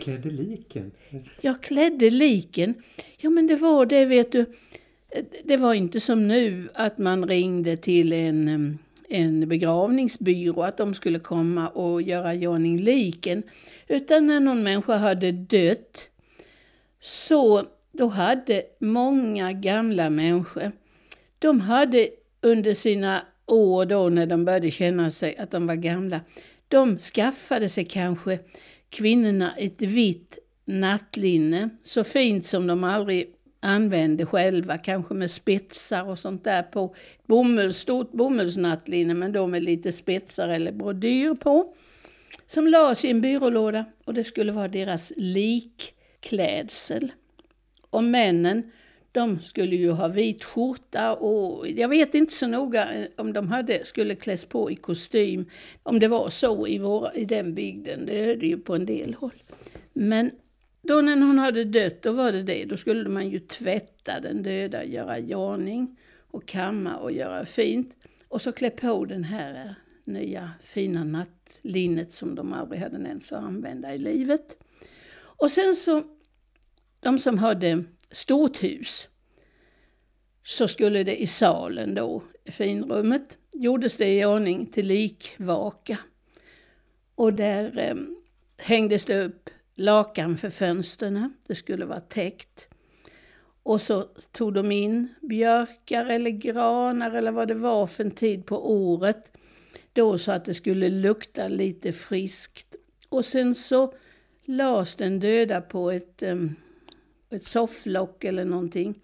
Klädde 0.00 0.30
liken? 0.30 0.90
Ja, 1.40 1.54
klädde 1.54 2.10
liken. 2.10 2.74
Ja, 3.18 3.30
men 3.30 3.46
det 3.46 3.56
var 3.56 3.86
det, 3.86 4.04
vet 4.04 4.32
du. 4.32 4.46
Det 5.44 5.56
var 5.56 5.74
inte 5.74 6.00
som 6.00 6.28
nu 6.28 6.68
att 6.74 6.98
man 6.98 7.28
ringde 7.28 7.76
till 7.76 8.12
en, 8.12 8.78
en 9.08 9.48
begravningsbyrå 9.48 10.62
att 10.62 10.76
de 10.76 10.94
skulle 10.94 11.18
komma 11.18 11.68
och 11.68 12.02
göra 12.02 12.34
iordning 12.34 12.78
liken. 12.78 13.42
Utan 13.88 14.26
när 14.26 14.40
någon 14.40 14.62
människa 14.62 14.96
hade 14.96 15.32
dött 15.32 16.08
så 17.00 17.66
då 17.92 18.06
hade 18.06 18.62
många 18.78 19.52
gamla 19.52 20.10
människor, 20.10 20.72
de 21.38 21.60
hade 21.60 22.08
under 22.40 22.74
sina 22.74 23.22
år 23.46 23.86
då 23.86 24.08
när 24.08 24.26
de 24.26 24.44
började 24.44 24.70
känna 24.70 25.10
sig 25.10 25.36
att 25.36 25.50
de 25.50 25.66
var 25.66 25.74
gamla, 25.74 26.20
de 26.68 26.98
skaffade 26.98 27.68
sig 27.68 27.84
kanske 27.84 28.38
kvinnorna 28.90 29.54
ett 29.56 29.82
vitt 29.82 30.38
nattlinne, 30.64 31.70
så 31.82 32.04
fint 32.04 32.46
som 32.46 32.66
de 32.66 32.84
aldrig 32.84 33.34
använde 33.60 34.26
själva, 34.26 34.78
kanske 34.78 35.14
med 35.14 35.30
spetsar 35.30 36.08
och 36.08 36.18
sånt 36.18 36.44
där 36.44 36.62
på. 36.62 36.94
Bomull, 37.26 37.72
stort 37.74 38.12
bomullsnattlinne 38.12 39.14
men 39.14 39.32
då 39.32 39.46
med 39.46 39.62
lite 39.62 39.92
spetsar 39.92 40.48
eller 40.48 40.72
brodyr 40.72 41.34
på. 41.34 41.74
Som 42.46 42.66
lades 42.68 43.04
i 43.04 43.10
en 43.10 43.20
byrålåda 43.20 43.84
och 44.04 44.14
det 44.14 44.24
skulle 44.24 44.52
vara 44.52 44.68
deras 44.68 45.12
likklädsel. 45.16 47.12
Och 47.90 48.04
männen, 48.04 48.70
de 49.12 49.40
skulle 49.40 49.76
ju 49.76 49.90
ha 49.90 50.08
vit 50.08 50.44
skjorta 50.44 51.14
och 51.14 51.68
jag 51.68 51.88
vet 51.88 52.14
inte 52.14 52.32
så 52.32 52.46
noga 52.46 52.92
eh, 52.92 53.06
om 53.16 53.32
de 53.32 53.48
hade, 53.48 53.84
skulle 53.84 54.14
kläs 54.14 54.44
på 54.44 54.70
i 54.70 54.76
kostym. 54.76 55.50
Om 55.82 56.00
det 56.00 56.08
var 56.08 56.30
så 56.30 56.66
i, 56.66 56.78
vår, 56.78 57.10
i 57.14 57.24
den 57.24 57.54
bygden, 57.54 58.06
det 58.06 58.18
är 58.18 58.36
det 58.36 58.46
ju 58.46 58.58
på 58.58 58.74
en 58.74 58.86
del 58.86 59.14
håll. 59.14 59.42
Men 59.92 60.30
då 60.82 61.00
när 61.00 61.16
hon 61.16 61.38
hade 61.38 61.64
dött, 61.64 62.02
då 62.02 62.12
var 62.12 62.32
det 62.32 62.42
det. 62.42 62.64
Då 62.64 62.76
skulle 62.76 63.08
man 63.08 63.28
ju 63.28 63.40
tvätta 63.40 64.20
den 64.20 64.42
döda, 64.42 64.84
göra 64.84 65.18
janing 65.18 65.96
och 66.30 66.46
kamma 66.46 66.96
och 66.96 67.12
göra 67.12 67.46
fint. 67.46 67.96
Och 68.28 68.42
så 68.42 68.52
klä 68.52 68.70
på 68.70 69.04
den 69.04 69.24
här 69.24 69.66
eh, 69.66 69.72
nya 70.04 70.50
fina 70.62 71.04
nattlinnet 71.04 72.10
som 72.10 72.34
de 72.34 72.52
aldrig 72.52 72.80
hade 72.80 72.98
nämnts 72.98 73.32
att 73.32 73.42
använda 73.42 73.94
i 73.94 73.98
livet. 73.98 74.56
Och 75.18 75.50
sen 75.50 75.74
så, 75.74 76.02
de 77.00 77.18
som 77.18 77.38
hade 77.38 77.84
stort 78.10 78.62
hus 78.62 79.08
så 80.42 80.68
skulle 80.68 81.04
det 81.04 81.22
i 81.22 81.26
salen 81.26 81.94
då, 81.94 82.22
i 82.44 82.50
finrummet, 82.50 83.38
gjordes 83.52 83.96
det 83.96 84.18
i 84.18 84.24
ordning 84.24 84.66
till 84.66 84.86
likvaka. 84.86 85.98
Och 87.14 87.32
där 87.32 87.78
eh, 87.78 87.94
hängdes 88.56 89.04
det 89.04 89.24
upp 89.24 89.50
lakan 89.74 90.36
för 90.36 90.50
fönstren, 90.50 91.34
det 91.46 91.54
skulle 91.54 91.84
vara 91.84 92.00
täckt. 92.00 92.68
Och 93.62 93.82
så 93.82 94.02
tog 94.32 94.54
de 94.54 94.72
in 94.72 95.08
björkar 95.20 96.06
eller 96.06 96.30
granar 96.30 97.10
eller 97.10 97.32
vad 97.32 97.48
det 97.48 97.54
var 97.54 97.86
för 97.86 98.04
en 98.04 98.10
tid 98.10 98.46
på 98.46 98.72
året. 98.72 99.32
Då 99.92 100.18
så 100.18 100.32
att 100.32 100.44
det 100.44 100.54
skulle 100.54 100.88
lukta 100.88 101.48
lite 101.48 101.92
friskt. 101.92 102.76
Och 103.08 103.24
sen 103.24 103.54
så 103.54 103.94
lades 104.44 104.94
den 104.94 105.20
döda 105.20 105.60
på 105.60 105.90
ett 105.90 106.22
um, 106.22 106.56
ett 107.30 107.44
sofflock 107.44 108.24
eller 108.24 108.44
någonting 108.44 108.94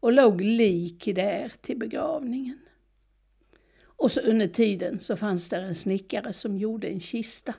och 0.00 0.12
låg 0.12 0.40
lik 0.40 1.04
där 1.14 1.52
till 1.60 1.78
begravningen. 1.78 2.58
Och 3.82 4.12
så 4.12 4.20
under 4.20 4.48
tiden 4.48 5.00
så 5.00 5.16
fanns 5.16 5.48
där 5.48 5.62
en 5.62 5.74
snickare 5.74 6.32
som 6.32 6.58
gjorde 6.58 6.88
en 6.88 7.00
kista. 7.00 7.54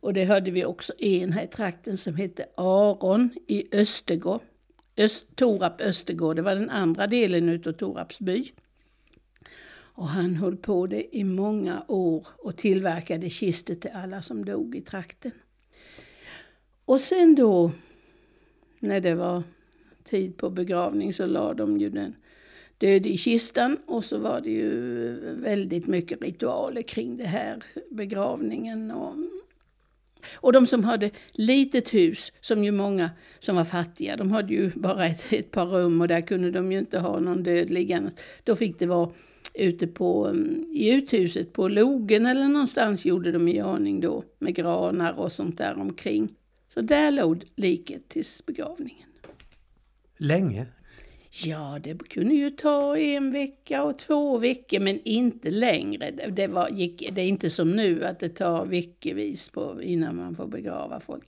Och 0.00 0.12
det 0.12 0.24
hade 0.24 0.50
vi 0.50 0.64
också 0.64 0.92
en 0.98 1.32
här 1.32 1.44
i 1.44 1.48
trakten 1.48 1.96
som 1.96 2.16
hette 2.16 2.46
Aron 2.54 3.30
i 3.46 3.76
Östergård. 3.76 4.40
Öst, 4.96 5.26
Torap 5.34 5.80
Östergård, 5.80 6.36
det 6.36 6.42
var 6.42 6.54
den 6.54 6.70
andra 6.70 7.06
delen 7.06 7.48
utav 7.48 7.72
Toraps 7.72 8.18
by. 8.18 8.52
Och 9.96 10.08
han 10.08 10.34
höll 10.34 10.56
på 10.56 10.86
det 10.86 11.16
i 11.16 11.24
många 11.24 11.84
år 11.88 12.26
och 12.38 12.56
tillverkade 12.56 13.30
kistor 13.30 13.74
till 13.74 13.90
alla 13.94 14.22
som 14.22 14.44
dog 14.44 14.76
i 14.76 14.80
trakten. 14.80 15.32
Och 16.84 17.00
sen 17.00 17.34
då 17.34 17.72
när 18.86 19.00
det 19.00 19.14
var 19.14 19.42
tid 20.04 20.36
på 20.36 20.50
begravning 20.50 21.12
så 21.12 21.26
la 21.26 21.54
de 21.54 21.78
ju 21.78 21.90
den 21.90 22.14
död 22.78 23.06
i 23.06 23.16
kistan 23.16 23.78
och 23.86 24.04
så 24.04 24.18
var 24.18 24.40
det 24.40 24.50
ju 24.50 25.12
väldigt 25.34 25.86
mycket 25.86 26.22
ritualer 26.22 26.82
kring 26.82 27.16
det 27.16 27.24
här, 27.24 27.62
begravningen 27.90 28.90
och 28.90 29.14
och 30.34 30.52
de 30.52 30.66
som 30.66 30.84
hade 30.84 31.10
litet 31.32 31.94
hus, 31.94 32.32
som 32.40 32.64
ju 32.64 32.72
många 32.72 33.10
som 33.38 33.56
var 33.56 33.64
fattiga, 33.64 34.16
de 34.16 34.32
hade 34.32 34.54
ju 34.54 34.70
bara 34.74 35.06
ett, 35.06 35.32
ett 35.32 35.50
par 35.50 35.66
rum 35.66 36.00
och 36.00 36.08
där 36.08 36.20
kunde 36.20 36.50
de 36.50 36.72
ju 36.72 36.78
inte 36.78 36.98
ha 36.98 37.20
någon 37.20 37.42
död 37.42 37.70
liggande. 37.70 38.10
Då 38.44 38.56
fick 38.56 38.78
det 38.78 38.86
vara 38.86 39.10
ute 39.54 39.86
på, 39.86 40.34
i 40.72 40.94
uthuset 40.94 41.52
på 41.52 41.68
logen 41.68 42.26
eller 42.26 42.48
någonstans 42.48 43.06
gjorde 43.06 43.32
de 43.32 43.48
i 43.48 43.62
ordning 43.62 44.00
då 44.00 44.24
med 44.38 44.54
granar 44.54 45.12
och 45.18 45.32
sånt 45.32 45.58
där 45.58 45.78
omkring. 45.80 46.28
Så 46.76 46.82
där 46.82 47.10
låg 47.10 47.44
liket 47.54 48.08
tills 48.08 48.46
begravningen. 48.46 49.08
Länge? 50.16 50.66
Ja, 51.44 51.78
det 51.82 52.08
kunde 52.08 52.34
ju 52.34 52.50
ta 52.50 52.98
en 52.98 53.32
vecka 53.32 53.82
och 53.82 53.98
två 53.98 54.38
veckor, 54.38 54.80
men 54.80 55.00
inte 55.04 55.50
längre. 55.50 56.10
Det, 56.10 56.46
var, 56.46 56.68
gick, 56.68 57.08
det 57.12 57.22
är 57.22 57.28
inte 57.28 57.50
som 57.50 57.72
nu 57.72 58.04
att 58.04 58.20
det 58.20 58.28
tar 58.28 58.66
veckovis 58.66 59.48
på, 59.48 59.82
innan 59.82 60.16
man 60.16 60.34
får 60.34 60.46
begrava 60.46 61.00
folk. 61.00 61.24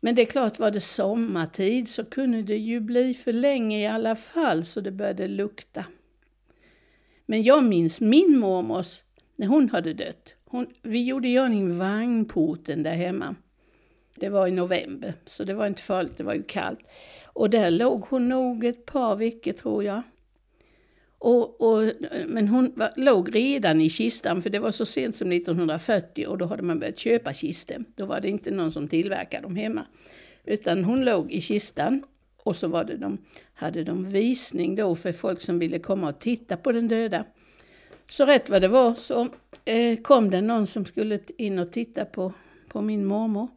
Men 0.00 0.14
det 0.14 0.22
är 0.22 0.26
klart, 0.26 0.58
var 0.58 0.70
det 0.70 0.80
sommartid 0.80 1.88
så 1.88 2.04
kunde 2.04 2.42
det 2.42 2.58
ju 2.58 2.80
bli 2.80 3.14
för 3.14 3.32
länge 3.32 3.80
i 3.80 3.86
alla 3.86 4.16
fall, 4.16 4.64
så 4.64 4.80
det 4.80 4.92
började 4.92 5.28
lukta. 5.28 5.84
Men 7.26 7.42
jag 7.42 7.64
minns 7.64 8.00
min 8.00 8.38
mormors, 8.38 9.02
när 9.36 9.46
hon 9.46 9.70
hade 9.70 9.94
dött. 9.94 10.34
Hon, 10.44 10.66
vi 10.82 11.04
gjorde 11.04 11.28
i 11.28 11.40
ordning 11.40 11.78
vagnporten 11.78 12.82
där 12.82 12.94
hemma. 12.94 13.34
Det 14.20 14.28
var 14.28 14.46
i 14.46 14.50
november, 14.50 15.14
så 15.26 15.44
det 15.44 15.54
var 15.54 15.66
inte 15.66 15.82
farligt, 15.82 16.16
det 16.16 16.24
var 16.24 16.34
ju 16.34 16.42
kallt. 16.42 16.80
Och 17.24 17.50
där 17.50 17.70
låg 17.70 18.04
hon 18.08 18.28
nog 18.28 18.64
ett 18.64 18.86
par 18.86 19.16
veckor 19.16 19.52
tror 19.52 19.84
jag. 19.84 20.02
Och, 21.18 21.60
och, 21.60 21.92
men 22.26 22.48
hon 22.48 22.72
var, 22.76 22.90
låg 22.96 23.34
redan 23.34 23.80
i 23.80 23.90
kistan, 23.90 24.42
för 24.42 24.50
det 24.50 24.58
var 24.58 24.72
så 24.72 24.86
sent 24.86 25.16
som 25.16 25.32
1940 25.32 26.26
och 26.26 26.38
då 26.38 26.46
hade 26.46 26.62
man 26.62 26.78
börjat 26.78 26.98
köpa 26.98 27.32
kistor. 27.32 27.84
Då 27.96 28.06
var 28.06 28.20
det 28.20 28.28
inte 28.28 28.50
någon 28.50 28.72
som 28.72 28.88
tillverkade 28.88 29.42
dem 29.42 29.56
hemma. 29.56 29.86
Utan 30.44 30.84
hon 30.84 31.04
låg 31.04 31.32
i 31.32 31.40
kistan 31.40 32.02
och 32.36 32.56
så 32.56 32.68
var 32.68 32.84
det 32.84 32.96
de, 32.96 33.18
hade 33.54 33.84
de 33.84 34.10
visning 34.10 34.76
då 34.76 34.94
för 34.94 35.12
folk 35.12 35.40
som 35.40 35.58
ville 35.58 35.78
komma 35.78 36.08
och 36.08 36.18
titta 36.18 36.56
på 36.56 36.72
den 36.72 36.88
döda. 36.88 37.24
Så 38.08 38.26
rätt 38.26 38.50
vad 38.50 38.62
det 38.62 38.68
var 38.68 38.94
så 38.94 39.28
eh, 39.64 40.00
kom 40.00 40.30
det 40.30 40.40
någon 40.40 40.66
som 40.66 40.84
skulle 40.84 41.18
in 41.38 41.58
och 41.58 41.72
titta 41.72 42.04
på, 42.04 42.32
på 42.68 42.82
min 42.82 43.04
mormor. 43.04 43.48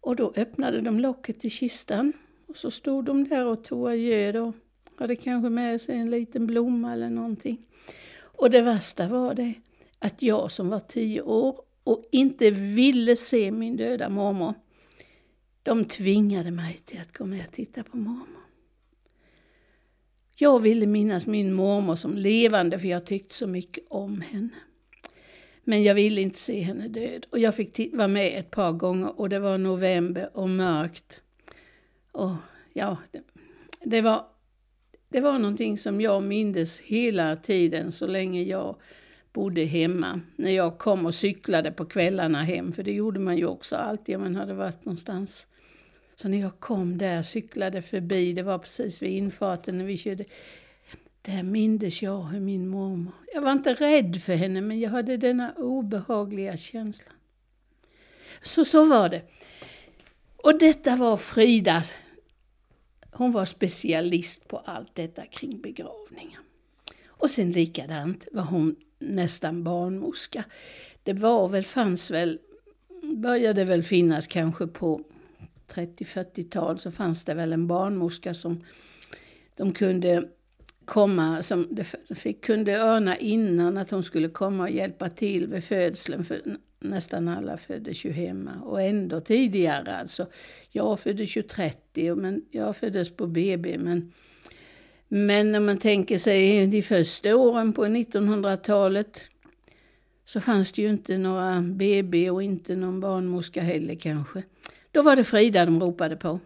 Och 0.00 0.16
då 0.16 0.32
öppnade 0.36 0.80
de 0.80 1.00
locket 1.00 1.44
i 1.44 1.50
kistan 1.50 2.12
och 2.46 2.56
så 2.56 2.70
stod 2.70 3.04
de 3.04 3.28
där 3.28 3.46
och 3.46 3.64
tog 3.64 3.88
adjö 3.88 4.32
då. 4.32 4.52
Hade 4.96 5.16
kanske 5.16 5.50
med 5.50 5.80
sig 5.80 5.96
en 5.96 6.10
liten 6.10 6.46
blomma 6.46 6.92
eller 6.92 7.10
någonting. 7.10 7.58
Och 8.18 8.50
det 8.50 8.62
värsta 8.62 9.08
var 9.08 9.34
det 9.34 9.54
att 9.98 10.22
jag 10.22 10.52
som 10.52 10.68
var 10.68 10.80
tio 10.80 11.22
år 11.22 11.60
och 11.84 12.04
inte 12.12 12.50
ville 12.50 13.16
se 13.16 13.50
min 13.50 13.76
döda 13.76 14.08
mormor, 14.08 14.54
de 15.62 15.84
tvingade 15.84 16.50
mig 16.50 16.80
till 16.84 17.00
att 17.00 17.18
gå 17.18 17.24
med 17.24 17.44
och 17.46 17.52
titta 17.52 17.82
på 17.82 17.96
mormor. 17.96 18.40
Jag 20.36 20.60
ville 20.60 20.86
minnas 20.86 21.26
min 21.26 21.54
mormor 21.54 21.96
som 21.96 22.16
levande 22.16 22.78
för 22.78 22.86
jag 22.86 23.06
tyckte 23.06 23.34
så 23.34 23.46
mycket 23.46 23.84
om 23.88 24.20
henne. 24.20 24.54
Men 25.70 25.82
jag 25.82 25.94
ville 25.94 26.20
inte 26.20 26.38
se 26.38 26.60
henne 26.60 26.88
död. 26.88 27.26
Och 27.30 27.38
jag 27.38 27.54
fick 27.54 27.94
vara 27.94 28.08
med 28.08 28.38
ett 28.38 28.50
par 28.50 28.72
gånger 28.72 29.20
och 29.20 29.28
det 29.28 29.38
var 29.38 29.58
november 29.58 30.30
och 30.32 30.48
mörkt. 30.48 31.20
Och 32.12 32.32
ja, 32.72 32.96
det, 33.10 33.22
det, 33.84 34.00
var, 34.00 34.24
det 35.08 35.20
var 35.20 35.38
någonting 35.38 35.78
som 35.78 36.00
jag 36.00 36.22
mindes 36.22 36.80
hela 36.80 37.36
tiden 37.36 37.92
så 37.92 38.06
länge 38.06 38.42
jag 38.42 38.76
bodde 39.32 39.64
hemma. 39.64 40.20
När 40.36 40.50
jag 40.50 40.78
kom 40.78 41.06
och 41.06 41.14
cyklade 41.14 41.72
på 41.72 41.84
kvällarna 41.84 42.42
hem, 42.42 42.72
för 42.72 42.82
det 42.82 42.92
gjorde 42.92 43.20
man 43.20 43.36
ju 43.36 43.46
också 43.46 43.76
alltid 43.76 44.16
om 44.16 44.22
man 44.22 44.36
hade 44.36 44.54
varit 44.54 44.84
någonstans. 44.84 45.46
Så 46.16 46.28
när 46.28 46.40
jag 46.40 46.60
kom 46.60 46.98
där, 46.98 47.22
cyklade 47.22 47.82
förbi, 47.82 48.32
det 48.32 48.42
var 48.42 48.58
precis 48.58 49.02
vid 49.02 49.10
infarten 49.10 49.78
när 49.78 49.84
vi 49.84 49.96
körde. 49.96 50.24
Där 51.22 51.42
mindes 51.42 52.02
jag 52.02 52.22
hur 52.22 52.40
min 52.40 52.68
mormor, 52.68 53.12
jag 53.34 53.42
var 53.42 53.52
inte 53.52 53.74
rädd 53.74 54.22
för 54.22 54.34
henne 54.34 54.60
men 54.60 54.80
jag 54.80 54.90
hade 54.90 55.16
denna 55.16 55.52
obehagliga 55.52 56.56
känsla. 56.56 57.12
Så 58.42 58.64
så 58.64 58.84
var 58.84 59.08
det. 59.08 59.22
Och 60.36 60.58
detta 60.58 60.96
var 60.96 61.16
Frida. 61.16 61.82
Hon 63.12 63.32
var 63.32 63.44
specialist 63.44 64.48
på 64.48 64.58
allt 64.58 64.94
detta 64.94 65.26
kring 65.26 65.60
begravningar. 65.60 66.40
Och 67.06 67.30
sen 67.30 67.50
likadant 67.50 68.28
var 68.32 68.42
hon 68.42 68.76
nästan 68.98 69.64
barnmorska. 69.64 70.44
Det 71.02 71.12
var 71.12 71.48
väl, 71.48 71.64
fanns 71.64 72.10
väl, 72.10 72.38
började 73.02 73.64
väl 73.64 73.82
finnas 73.82 74.26
kanske 74.26 74.66
på 74.66 75.00
30-40-tal 75.68 76.78
så 76.78 76.90
fanns 76.90 77.24
det 77.24 77.34
väl 77.34 77.52
en 77.52 77.66
barnmorska 77.66 78.34
som 78.34 78.64
de 79.56 79.72
kunde 79.72 80.28
komma, 80.90 81.42
som 81.42 81.68
de 81.70 81.84
fick, 82.14 82.44
kunde 82.44 82.72
örna 82.72 83.16
innan 83.16 83.78
att 83.78 83.90
hon 83.90 84.02
skulle 84.02 84.28
komma 84.28 84.62
och 84.62 84.70
hjälpa 84.70 85.10
till 85.10 85.46
vid 85.46 85.64
födseln. 85.64 86.24
För 86.24 86.40
nästan 86.80 87.28
alla 87.28 87.56
föddes 87.56 88.04
ju 88.04 88.12
hemma 88.12 88.50
och 88.62 88.82
ändå 88.82 89.20
tidigare 89.20 89.96
alltså. 89.96 90.26
Jag 90.70 91.00
föddes 91.00 91.36
ju 91.36 91.42
30 91.42 92.14
men 92.14 92.44
jag 92.50 92.76
föddes 92.76 93.16
på 93.16 93.26
BB 93.26 93.78
men 93.78 94.12
men 95.08 95.52
när 95.52 95.60
man 95.60 95.78
tänker 95.78 96.18
sig 96.18 96.66
de 96.66 96.82
första 96.82 97.36
åren 97.36 97.72
på 97.72 97.84
1900-talet 97.84 99.20
så 100.24 100.40
fanns 100.40 100.72
det 100.72 100.82
ju 100.82 100.90
inte 100.90 101.18
några 101.18 101.60
BB 101.60 102.30
och 102.30 102.42
inte 102.42 102.76
någon 102.76 103.00
barnmorska 103.00 103.62
heller 103.62 103.94
kanske. 103.94 104.42
Då 104.92 105.02
var 105.02 105.16
det 105.16 105.24
Frida 105.24 105.64
de 105.64 105.80
ropade 105.80 106.16
på. 106.16 106.40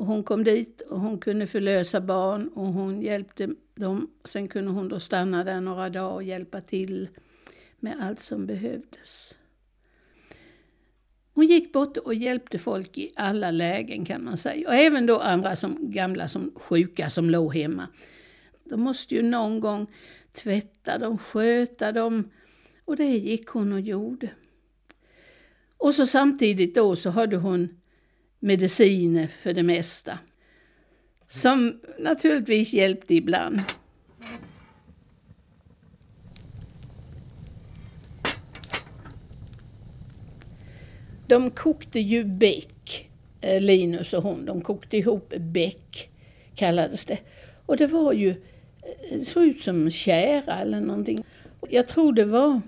Och 0.00 0.06
hon 0.06 0.22
kom 0.24 0.44
dit 0.44 0.80
och 0.80 1.00
hon 1.00 1.18
kunde 1.18 1.46
förlösa 1.46 2.00
barn 2.00 2.48
och 2.48 2.66
hon 2.66 3.02
hjälpte 3.02 3.48
dem. 3.74 4.10
Sen 4.24 4.48
kunde 4.48 4.70
hon 4.70 4.88
då 4.88 5.00
stanna 5.00 5.44
där 5.44 5.60
några 5.60 5.90
dagar 5.90 6.14
och 6.14 6.22
hjälpa 6.22 6.60
till 6.60 7.08
med 7.80 7.96
allt 8.00 8.20
som 8.20 8.46
behövdes. 8.46 9.34
Hon 11.34 11.46
gick 11.46 11.72
bort 11.72 11.96
och 11.96 12.14
hjälpte 12.14 12.58
folk 12.58 12.98
i 12.98 13.12
alla 13.16 13.50
lägen 13.50 14.04
kan 14.04 14.24
man 14.24 14.36
säga. 14.36 14.68
Och 14.68 14.74
även 14.74 15.06
då 15.06 15.18
andra 15.18 15.56
som 15.56 15.90
gamla 15.90 16.28
som 16.28 16.52
sjuka 16.54 17.10
som 17.10 17.30
låg 17.30 17.54
hemma. 17.54 17.88
De 18.64 18.80
måste 18.80 19.14
ju 19.14 19.22
någon 19.22 19.60
gång 19.60 19.86
tvätta 20.32 20.98
dem, 20.98 21.18
sköta 21.18 21.92
dem. 21.92 22.30
Och 22.84 22.96
det 22.96 23.16
gick 23.16 23.48
hon 23.48 23.72
och 23.72 23.80
gjorde. 23.80 24.30
Och 25.76 25.94
så 25.94 26.06
samtidigt 26.06 26.74
då 26.74 26.96
så 26.96 27.10
hade 27.10 27.36
hon 27.36 27.79
mediciner 28.40 29.26
för 29.26 29.52
det 29.52 29.62
mesta. 29.62 30.18
Som 31.26 31.80
naturligtvis 31.98 32.72
hjälpte 32.72 33.14
ibland. 33.14 33.62
De 41.26 41.50
kokte 41.50 42.00
ju 42.00 42.24
bäck, 42.24 43.10
eh, 43.40 43.60
Linus 43.60 44.12
och 44.12 44.22
hon. 44.22 44.44
De 44.44 44.60
kokte 44.60 44.96
ihop 44.96 45.34
bäck, 45.38 46.10
kallades 46.54 47.04
det. 47.04 47.18
Och 47.66 47.76
det 47.76 47.86
var 47.86 48.12
ju, 48.12 48.30
eh, 48.30 48.36
det 49.10 49.24
såg 49.24 49.44
ut 49.44 49.62
som 49.62 49.90
kära 49.90 50.60
eller 50.60 50.80
någonting. 50.80 51.24
Jag 51.68 51.88
tror 51.88 52.12
det 52.12 52.24
var 52.24 52.60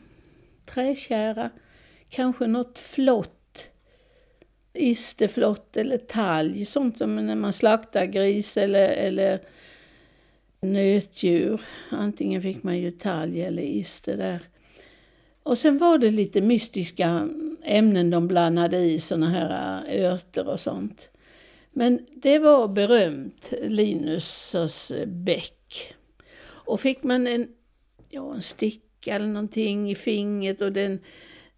träkära, 0.66 1.50
kanske 2.08 2.46
något 2.46 2.78
flott 2.78 3.41
isterflott 4.74 5.76
eller 5.76 5.98
talg, 5.98 6.66
sånt 6.66 6.98
som 6.98 7.26
när 7.26 7.34
man 7.34 7.52
slaktar 7.52 8.04
gris 8.04 8.56
eller, 8.56 8.88
eller 8.88 9.40
nötdjur. 10.60 11.60
Antingen 11.90 12.42
fick 12.42 12.62
man 12.62 12.78
ju 12.78 12.90
talg 12.90 13.40
eller 13.40 13.62
ister 13.62 14.16
där. 14.16 14.40
Och 15.42 15.58
sen 15.58 15.78
var 15.78 15.98
det 15.98 16.10
lite 16.10 16.40
mystiska 16.40 17.28
ämnen 17.62 18.10
de 18.10 18.28
blandade 18.28 18.78
i, 18.78 18.98
såna 18.98 19.30
här 19.30 19.82
äh, 19.88 20.12
örter 20.12 20.48
och 20.48 20.60
sånt. 20.60 21.10
Men 21.72 22.06
det 22.14 22.38
var 22.38 22.68
berömt, 22.68 23.52
Linus 23.62 24.92
bäck. 25.06 25.94
Och 26.44 26.80
fick 26.80 27.02
man 27.02 27.26
en, 27.26 27.48
ja, 28.10 28.34
en 28.34 28.42
sticka 28.42 29.14
eller 29.14 29.26
någonting 29.26 29.90
i 29.90 29.94
fingret 29.94 30.60
och 30.60 30.72
den 30.72 31.00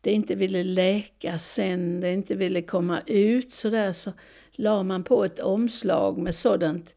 det 0.04 0.12
inte 0.12 0.34
ville 0.34 0.64
läka 0.64 1.38
sen, 1.38 2.00
det 2.00 2.12
inte 2.12 2.34
ville 2.34 2.62
komma 2.62 3.00
ut 3.06 3.54
Sådär, 3.54 3.92
så 3.92 4.12
la 4.52 4.82
man 4.82 5.04
på 5.04 5.24
ett 5.24 5.40
omslag 5.40 6.18
med 6.18 6.34
sådant, 6.34 6.94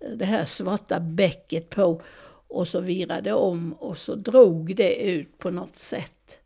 eh, 0.00 0.10
det 0.10 0.24
här 0.24 0.44
svarta 0.44 1.00
bäcket 1.00 1.70
på 1.70 2.02
och 2.48 2.68
så 2.68 2.80
virade 2.80 3.32
om 3.32 3.72
och 3.72 3.98
så 3.98 4.14
drog 4.14 4.76
det 4.76 4.94
ut 5.10 5.38
på 5.38 5.50
något 5.50 5.76
sätt. 5.76 6.38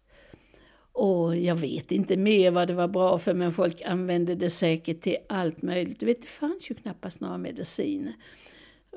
Och 0.92 1.36
jag 1.36 1.54
vet 1.54 1.92
inte 1.92 2.16
mer 2.16 2.50
vad 2.50 2.68
det 2.68 2.74
var 2.74 2.88
bra 2.88 3.18
för 3.18 3.34
men 3.34 3.52
folk 3.52 3.82
använde 3.82 4.34
det 4.34 4.50
säkert 4.50 5.00
till 5.00 5.16
allt 5.28 5.62
möjligt. 5.62 6.00
Du 6.00 6.06
vet, 6.06 6.22
det 6.22 6.28
fanns 6.28 6.70
ju 6.70 6.74
knappast 6.74 7.20
några 7.20 7.38
mediciner. 7.38 8.14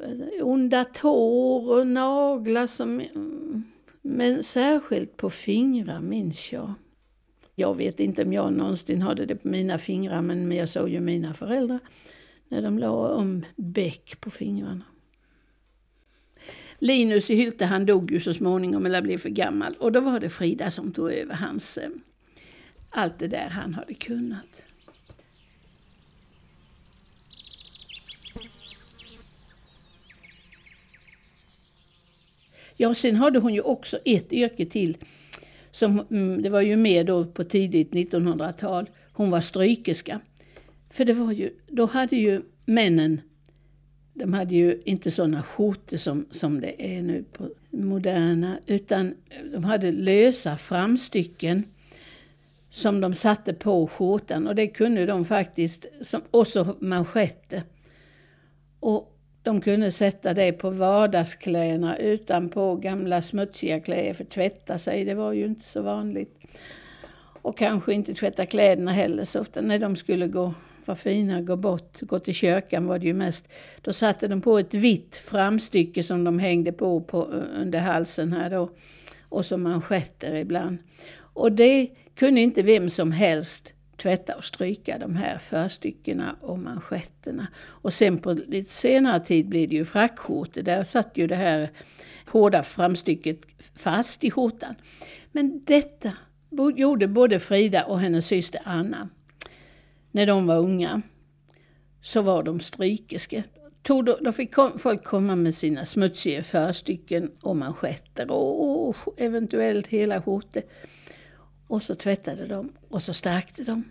Eh, 0.04 0.48
onda 0.48 0.86
tår 0.86 1.80
och 1.80 1.88
naglar 1.88 2.68
som... 2.68 3.00
Mm, 3.00 3.64
men 4.02 4.44
särskilt 4.44 5.18
på 5.18 5.30
fingrar 5.30 6.00
minns 6.00 6.54
jag. 6.54 6.74
Jag 7.56 7.76
vet 7.78 8.00
inte 8.00 8.24
om 8.24 8.34
jag 8.34 8.54
någonsin 8.54 9.02
hade 9.02 9.26
det 9.26 9.36
på 9.36 9.48
mina 9.48 9.78
fingrar 9.78 10.22
men 10.22 10.52
jag 10.52 10.70
såg 10.70 10.90
ju 10.90 11.00
mina 11.00 11.34
föräldrar 11.34 11.80
när 12.48 12.62
de 12.62 12.80
la 12.80 13.10
om 13.10 13.46
bäck 13.56 14.18
på 14.20 14.32
fingrarna. 14.32 14.84
Linus 16.80 17.30
i 17.30 17.36
Hylte 17.36 17.66
han 17.66 17.86
dog 17.86 18.12
ju 18.12 18.20
så 18.20 18.34
småningom 18.34 18.86
eller 18.86 19.02
blev 19.02 19.18
för 19.18 19.30
gammal 19.30 19.76
och 19.80 19.92
då 19.92 20.00
var 20.00 20.20
det 20.20 20.30
Frida 20.30 20.72
som 20.72 20.94
tog 20.94 21.12
över 21.12 21.36
hans, 21.36 21.78
eh, 21.78 21.90
allt 22.90 23.20
det 23.20 23.28
där 23.28 23.50
han 23.50 23.74
hade 23.74 23.94
kunnat. 23.94 24.62
Ja, 32.78 32.94
sen 32.94 33.16
hade 33.16 33.40
hon 33.40 33.54
ju 33.54 33.62
också 33.62 33.98
ett 34.06 34.34
yrke 34.34 34.66
till. 34.66 34.98
Som, 35.76 36.00
mm, 36.12 36.42
det 36.42 36.50
var 36.50 36.62
ju 36.62 36.76
mer 36.76 37.04
då 37.04 37.26
på 37.26 37.44
tidigt 37.44 37.92
1900-tal. 37.92 38.90
Hon 39.14 39.32
var 39.32 39.42
strykerska. 39.42 40.20
För 40.90 41.06
det 41.06 41.14
var 41.14 41.32
ju, 41.32 41.50
då 41.68 41.86
hade 41.86 42.16
ju 42.16 42.42
männen, 42.66 43.22
de 44.14 44.34
hade 44.34 44.56
ju 44.56 44.82
inte 44.86 45.12
sådana 45.12 45.44
skjortor 45.44 45.98
som, 45.98 46.26
som 46.32 46.62
det 46.62 46.98
är 46.98 47.02
nu 47.02 47.24
på 47.34 47.50
moderna, 47.70 48.60
utan 48.66 49.16
de 49.54 49.64
hade 49.64 49.92
lösa 49.92 50.58
framstycken 50.58 51.64
som 52.70 53.02
de 53.02 53.14
satte 53.14 53.54
på 53.54 53.88
skjortan 53.88 54.48
och 54.48 54.56
det 54.56 54.68
kunde 54.68 55.06
de 55.06 55.26
faktiskt, 55.26 55.86
som, 56.02 56.22
och 56.32 56.48
så 56.48 56.76
manschetter. 56.80 57.64
Och 58.80 59.15
de 59.46 59.62
kunde 59.62 59.92
sätta 59.92 60.34
det 60.34 60.52
på 60.52 60.70
vardagskläderna 60.70 61.98
utanpå 61.98 62.76
gamla 62.76 63.22
smutsiga 63.22 63.80
kläder 63.80 64.14
för 64.14 64.24
tvätta 64.24 64.78
sig, 64.78 65.06
det 65.06 65.14
var 65.14 65.34
ju 65.34 65.46
inte 65.46 65.64
så 65.64 65.82
vanligt. 65.82 66.40
Och 67.42 67.58
kanske 67.58 67.94
inte 67.94 68.14
tvätta 68.14 68.46
kläderna 68.46 68.92
heller 68.92 69.24
så 69.24 69.42
ofta. 69.42 69.62
När 69.62 69.80
de 69.80 69.96
skulle 69.96 70.28
gå, 70.28 70.54
vara 70.86 70.96
fina, 70.96 71.42
gå 71.42 71.56
bort, 71.56 72.02
gå 72.02 72.20
till 72.20 72.34
kyrkan 72.34 72.88
var 72.88 73.00
det 73.00 73.06
ju 73.06 73.14
mest. 73.14 73.48
Då 73.82 73.94
satte 73.94 74.28
de 74.28 74.42
på 74.42 74.60
ett 74.60 74.74
vitt 74.74 75.16
framstycke 75.16 76.04
som 76.04 76.24
de 76.24 76.40
hängde 76.40 76.72
på, 76.72 77.02
på 77.02 77.24
under 77.56 77.80
halsen 77.80 78.34
här 78.34 78.50
då. 78.50 78.70
Och 79.30 79.46
som 79.46 79.64
manschetter 79.64 80.36
ibland. 80.36 80.78
Och 81.18 81.52
det 81.52 81.88
kunde 82.16 82.42
inte 82.42 82.62
vem 82.62 82.90
som 82.90 83.12
helst 83.12 83.75
tvätta 83.98 84.36
och 84.36 84.44
stryka 84.44 84.98
de 84.98 85.16
här 85.16 85.38
förstyckena 85.38 86.36
och 86.42 86.60
manschetterna. 86.60 87.48
Och 87.66 87.94
sen 87.94 88.18
på 88.18 88.32
lite 88.32 88.72
senare 88.72 89.20
tid 89.20 89.50
blev 89.50 89.70
det 89.70 89.76
ju 89.76 89.86
frackskjortor. 89.86 90.62
Där 90.62 90.84
satt 90.84 91.12
ju 91.18 91.28
det 91.28 91.36
här 91.36 91.72
hårda 92.28 92.64
framstycket 92.64 93.40
fast 93.76 94.24
i 94.24 94.32
skjortan. 94.32 94.76
Men 95.32 95.62
detta 95.66 96.12
gjorde 96.76 97.08
både 97.08 97.40
Frida 97.40 97.86
och 97.86 98.00
hennes 98.00 98.28
syster 98.28 98.62
Anna. 98.66 99.10
När 100.12 100.26
de 100.26 100.48
var 100.48 100.58
unga 100.58 101.02
så 102.02 102.22
var 102.22 102.44
de 102.44 102.60
strykerske. 102.60 103.44
Då 104.22 104.32
fick 104.32 104.56
folk 104.78 105.04
komma 105.04 105.36
med 105.36 105.56
sina 105.56 105.86
smutsiga 105.86 106.44
förstycken 106.44 107.32
och 107.42 107.58
manschetter 107.58 108.32
och, 108.32 108.90
och 108.90 108.96
eventuellt 109.18 109.88
hela 109.88 110.22
skjortor. 110.22 110.64
Och 111.68 111.84
så 111.84 111.96
tvättade 111.96 112.48
de 112.48 112.72
och 112.90 113.04
så 113.04 113.14
stärkte 113.14 113.64
de. 113.64 113.84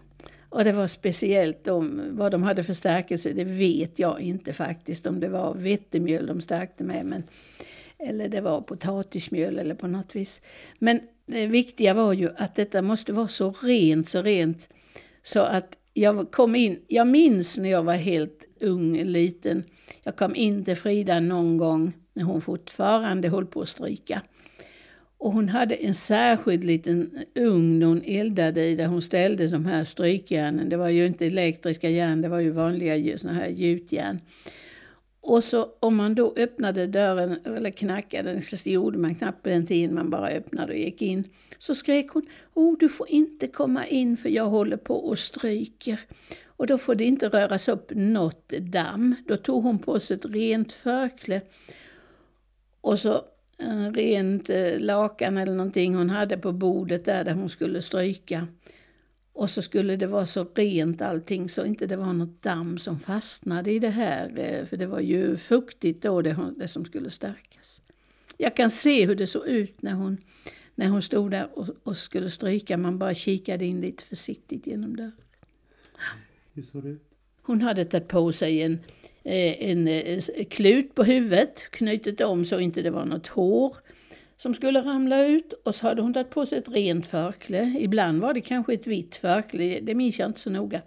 Och 0.49 0.65
det 0.65 0.73
var 0.73 0.87
speciellt 0.87 1.65
de, 1.65 2.03
vad 2.11 2.33
de 2.33 2.43
hade 2.43 2.65
för 2.65 2.73
stärkelse, 2.73 3.33
det 3.33 3.45
vet 3.45 3.99
jag 3.99 4.21
inte 4.21 4.53
faktiskt. 4.53 5.07
Om 5.07 5.21
det 5.21 5.29
var 5.29 5.55
vetemjöl 5.55 6.27
de 6.27 6.41
stärkte 6.41 6.85
med, 6.85 7.07
men, 7.07 7.23
eller 7.99 8.29
det 8.29 8.41
var 8.41 8.61
potatismjöl 8.61 9.59
eller 9.59 9.75
på 9.75 9.87
något 9.87 10.17
vis. 10.17 10.41
Men 10.79 11.01
det 11.27 11.47
viktiga 11.47 11.95
var 11.95 12.13
ju 12.13 12.31
att 12.37 12.55
detta 12.55 12.83
måste 12.83 13.13
vara 13.13 13.29
så 13.29 13.55
rent, 13.63 14.09
så 14.09 14.23
rent. 14.23 14.69
Så 15.23 15.41
att 15.41 15.77
jag 15.93 16.31
kom 16.31 16.55
in, 16.55 16.81
jag 16.89 17.07
minns 17.07 17.59
när 17.59 17.71
jag 17.71 17.83
var 17.83 17.95
helt 17.95 18.45
ung, 18.61 18.97
liten. 19.05 19.65
Jag 20.03 20.17
kom 20.17 20.37
in 20.37 20.65
till 20.65 20.77
Frida 20.77 21.21
någon 21.21 21.57
gång 21.57 21.93
när 22.13 22.25
hon 22.25 22.41
fortfarande 22.41 23.29
höll 23.29 23.47
på 23.47 23.61
att 23.61 23.69
stryka. 23.69 24.23
Och 25.25 25.33
hon 25.33 25.49
hade 25.49 25.75
en 25.75 25.95
särskild 25.95 26.65
liten 26.65 27.25
ugn 27.35 27.83
hon 27.83 28.03
eldade 28.05 28.67
i 28.67 28.77
där 28.77 28.87
hon 28.87 29.03
ställde 29.03 29.47
de 29.47 29.67
här 29.67 29.85
strykjärnen. 29.85 30.69
Det 30.69 30.77
var 30.77 30.89
ju 30.89 31.07
inte 31.07 31.27
elektriska 31.27 31.91
järn, 31.91 32.21
det 32.21 32.29
var 32.29 32.41
ju 32.41 32.51
vanliga 32.51 33.19
såna 33.19 33.33
här 33.33 33.49
gjutjärn. 33.49 34.21
Och 35.21 35.45
så 35.45 35.69
om 35.81 35.97
man 35.97 36.15
då 36.15 36.35
öppnade 36.37 36.87
dörren, 36.87 37.39
eller 37.45 37.71
knackade, 37.71 38.41
fast 38.41 38.65
det 38.65 38.71
gjorde 38.71 38.99
man 38.99 39.15
knappt 39.15 39.43
på 39.43 39.49
den 39.49 39.67
tiden, 39.67 39.95
man 39.95 40.11
bara 40.11 40.29
öppnade 40.29 40.73
och 40.73 40.79
gick 40.79 41.03
in. 41.03 41.25
Så 41.59 41.75
skrek 41.75 42.09
hon, 42.09 42.27
oh 42.55 42.79
du 42.79 42.89
får 42.89 43.11
inte 43.11 43.47
komma 43.47 43.87
in 43.87 44.17
för 44.17 44.29
jag 44.29 44.47
håller 44.47 44.77
på 44.77 44.95
och 44.97 45.19
stryker. 45.19 46.01
Och 46.47 46.67
då 46.67 46.79
får 46.79 46.95
det 46.95 47.05
inte 47.05 47.29
röras 47.29 47.69
upp 47.69 47.93
något 47.95 48.49
damm. 48.49 49.15
Då 49.27 49.37
tog 49.37 49.63
hon 49.63 49.79
på 49.79 50.01
sig 50.01 50.17
ett 50.17 50.27
rent 50.27 50.73
förkläde. 50.73 51.45
Och 52.81 52.99
så 52.99 53.23
Eh, 53.59 53.93
rent 53.93 54.51
eh, 54.51 54.79
lakan 54.79 55.37
eller 55.37 55.55
någonting 55.55 55.95
hon 55.95 56.11
hade 56.11 56.37
på 56.39 56.53
bordet 56.53 57.05
där, 57.05 57.25
där 57.25 57.33
hon 57.33 57.51
skulle 57.51 57.83
stryka. 57.83 58.49
Och 59.33 59.51
så 59.51 59.63
skulle 59.63 59.97
det 59.97 60.07
vara 60.07 60.27
så 60.27 60.45
rent 60.55 61.03
allting 61.03 61.49
så 61.49 61.65
inte 61.65 61.87
det 61.87 61.97
var 61.97 62.13
något 62.13 62.43
damm 62.43 62.79
som 62.79 63.01
fastnade 63.01 63.73
i 63.73 63.79
det 63.79 63.91
här. 63.91 64.39
Eh, 64.39 64.67
för 64.67 64.77
det 64.77 64.87
var 64.87 65.01
ju 65.01 65.37
fuktigt 65.37 66.03
då 66.03 66.23
det, 66.23 66.53
det 66.57 66.69
som 66.69 66.85
skulle 66.85 67.11
stärkas. 67.11 67.83
Jag 68.37 68.57
kan 68.57 68.71
se 68.71 69.07
hur 69.07 69.15
det 69.15 69.27
såg 69.27 69.47
ut 69.47 69.83
när 69.83 69.93
hon, 69.93 70.19
när 70.75 70.89
hon 70.89 71.03
stod 71.03 71.31
där 71.31 71.59
och, 71.59 71.69
och 71.83 71.97
skulle 71.97 72.31
stryka. 72.31 72.77
Man 72.77 72.99
bara 72.99 73.15
kikade 73.15 73.65
in 73.65 73.81
lite 73.81 74.05
försiktigt 74.05 74.67
genom 74.67 74.97
dörren. 74.97 75.13
Hur 76.53 76.63
såg 76.63 76.83
det 76.83 76.89
ut? 76.89 77.14
Hon 77.47 77.63
hade 77.63 77.85
tagit 77.85 78.09
på 78.09 78.33
sig 78.33 78.63
en, 78.63 78.73
eh, 79.25 79.71
en 79.71 79.89
eh, 79.89 80.23
klut 80.51 80.95
på 80.95 81.05
huvudet, 81.05 81.71
knutit 81.71 82.21
om 82.21 82.45
så 82.45 82.61
inte 82.61 82.83
det 82.83 82.91
var 82.91 83.05
något 83.05 83.27
hår 83.27 83.77
som 84.37 84.55
skulle 84.55 84.81
ramla 84.81 85.27
ut. 85.27 85.53
Och 85.53 85.75
så 85.75 85.87
hade 85.87 86.03
hon 86.03 86.15
tagit 86.15 86.31
på 86.31 86.47
sig 86.47 86.59
ett 86.59 86.69
rent 86.69 87.07
förkläde. 87.07 87.75
Ibland 87.79 88.21
var 88.21 88.35
det 88.35 88.41
kanske 88.41 88.75
ett 88.75 88.87
vitt 88.87 89.17
förkläde, 89.17 89.81
det 89.81 89.95
minns 89.95 90.19
jag 90.19 90.29
inte 90.29 90.41
så 90.41 90.51
noga. 90.51 90.83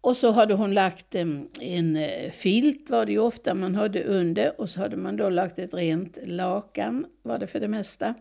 Och 0.00 0.16
så 0.16 0.30
hade 0.30 0.54
hon 0.54 0.74
lagt 0.74 1.14
eh, 1.14 1.20
en 1.20 1.48
en 1.60 2.32
filt, 2.32 2.90
var 2.90 3.06
det 3.06 3.12
ju 3.12 3.18
ofta 3.18 3.54
man 3.54 3.74
hade 3.74 4.04
under. 4.04 4.60
Och 4.60 4.70
så 4.70 4.80
hade 4.80 4.96
man 4.96 5.16
då 5.16 5.28
lagt 5.28 5.58
ett 5.58 5.74
rent 5.74 6.18
lakan, 6.24 7.06
var 7.22 7.38
det 7.38 7.46
för 7.46 7.60
det 7.60 7.68
mesta, 7.68 8.14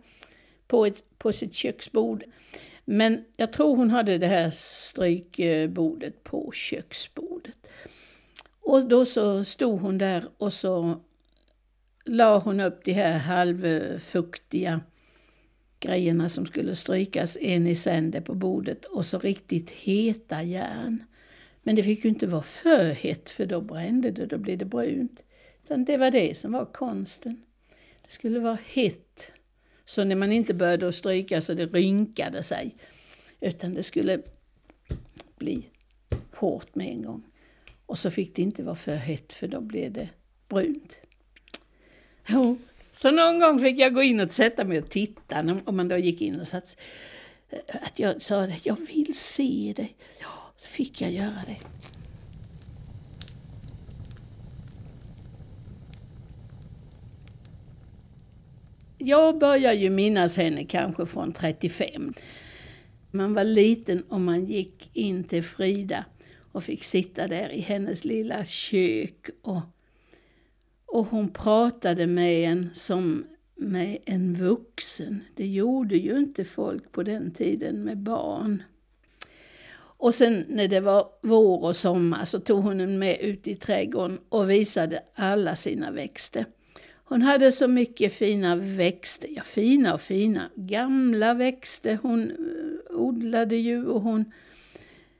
på, 0.67 0.85
ett, 0.85 1.03
på 1.17 1.33
sitt 1.33 1.53
köksbord. 1.53 2.23
Men 2.89 3.25
jag 3.37 3.53
tror 3.53 3.75
hon 3.75 3.89
hade 3.89 4.17
det 4.17 4.27
här 4.27 4.49
strykbordet 4.49 6.23
på 6.23 6.51
köksbordet. 6.51 7.67
Och 8.59 8.87
då 8.87 9.05
så 9.05 9.43
stod 9.43 9.79
hon 9.79 9.97
där 9.97 10.25
och 10.37 10.53
så 10.53 11.01
la 12.05 12.39
hon 12.39 12.59
upp 12.59 12.85
de 12.85 12.93
här 12.93 13.17
halvfuktiga 13.17 14.81
grejerna 15.79 16.29
som 16.29 16.45
skulle 16.45 16.75
strykas 16.75 17.37
en 17.41 17.67
i 17.67 17.75
sänder 17.75 18.21
på 18.21 18.33
bordet 18.33 18.85
och 18.85 19.05
så 19.05 19.19
riktigt 19.19 19.69
heta 19.69 20.43
järn. 20.43 21.03
Men 21.63 21.75
det 21.75 21.83
fick 21.83 22.03
ju 22.03 22.09
inte 22.09 22.27
vara 22.27 22.41
för 22.41 22.91
hett 22.91 23.29
för 23.29 23.45
då 23.45 23.61
brände 23.61 24.11
det, 24.11 24.25
då 24.25 24.37
blev 24.37 24.57
det 24.57 24.65
brunt. 24.65 25.23
Utan 25.63 25.85
det 25.85 25.97
var 25.97 26.11
det 26.11 26.37
som 26.37 26.51
var 26.51 26.65
konsten. 26.65 27.41
Det 28.05 28.11
skulle 28.11 28.39
vara 28.39 28.57
hett. 28.65 29.31
Så 29.87 30.03
när 30.03 30.15
man 30.15 30.31
inte 30.31 30.53
började 30.53 30.93
stryka 30.93 31.41
så 31.41 31.53
det 31.53 31.65
rynkade 31.65 32.43
sig. 32.43 32.75
Utan 33.39 33.73
det 33.73 33.83
skulle 33.83 34.21
bli 35.37 35.69
hårt 36.33 36.75
med 36.75 36.87
en 36.87 37.01
gång. 37.01 37.23
Och 37.85 37.99
så 37.99 38.11
fick 38.11 38.35
det 38.35 38.41
inte 38.41 38.63
vara 38.63 38.75
för 38.75 38.95
hett 38.95 39.33
för 39.33 39.47
då 39.47 39.61
blev 39.61 39.91
det 39.91 40.09
brunt. 40.49 40.97
Jo. 42.27 42.57
Så 42.91 43.11
någon 43.11 43.39
gång 43.39 43.59
fick 43.59 43.79
jag 43.79 43.93
gå 43.93 44.01
in 44.01 44.19
och 44.19 44.31
sätta 44.31 44.63
mig 44.63 44.77
och 44.77 44.89
titta, 44.89 45.61
om 45.65 45.77
man 45.77 45.87
då 45.87 45.97
gick 45.97 46.21
in 46.21 46.39
och 46.39 46.47
satt, 46.47 46.77
att 47.67 47.99
jag 47.99 48.21
sa 48.21 48.43
att 48.43 48.65
jag 48.65 48.87
vill 48.87 49.17
se 49.17 49.73
det. 49.75 49.87
Ja, 50.19 50.53
så 50.57 50.67
fick 50.67 51.01
jag 51.01 51.11
göra 51.11 51.41
det. 51.45 51.57
Jag 58.97 59.39
börjar 59.39 59.73
ju 59.73 59.89
minnas 59.89 60.37
henne 60.37 60.63
kanske 60.63 61.05
från 61.05 61.33
35. 61.33 62.13
Man 63.11 63.33
var 63.33 63.43
liten 63.43 64.01
och 64.01 64.21
man 64.21 64.45
gick 64.45 64.89
in 64.93 65.23
till 65.23 65.43
Frida 65.43 66.05
och 66.51 66.63
fick 66.63 66.83
sitta 66.83 67.27
där 67.27 67.49
i 67.49 67.59
hennes 67.59 68.05
lilla 68.05 68.45
kök. 68.45 69.29
Och, 69.41 69.61
och 70.85 71.05
hon 71.05 71.29
pratade 71.29 72.07
med 72.07 72.51
en 72.51 72.69
som 72.73 73.25
med 73.55 73.97
en 74.05 74.35
vuxen. 74.35 75.23
Det 75.35 75.47
gjorde 75.47 75.97
ju 75.97 76.17
inte 76.17 76.43
folk 76.43 76.91
på 76.91 77.03
den 77.03 77.31
tiden 77.31 77.83
med 77.83 77.97
barn. 77.97 78.63
Och 79.99 80.15
sen 80.15 80.45
när 80.49 80.67
det 80.67 80.79
var 80.79 81.09
vår 81.21 81.63
och 81.63 81.75
sommar 81.75 82.25
så 82.25 82.39
tog 82.39 82.63
hon 82.63 82.79
en 82.79 82.99
med 82.99 83.19
ut 83.19 83.47
i 83.47 83.55
trädgården 83.55 84.19
och 84.29 84.49
visade 84.49 85.03
alla 85.15 85.55
sina 85.55 85.91
växter. 85.91 86.45
Hon 87.09 87.21
hade 87.21 87.51
så 87.51 87.67
mycket 87.67 88.13
fina 88.13 88.55
växter, 88.55 89.29
ja 89.35 89.43
fina 89.43 89.93
och 89.93 90.01
fina, 90.01 90.49
gamla 90.55 91.33
växter 91.33 91.99
hon 92.01 92.31
eh, 92.31 92.95
odlade 92.95 93.55
ju 93.55 93.85
och 93.85 94.01
hon 94.01 94.31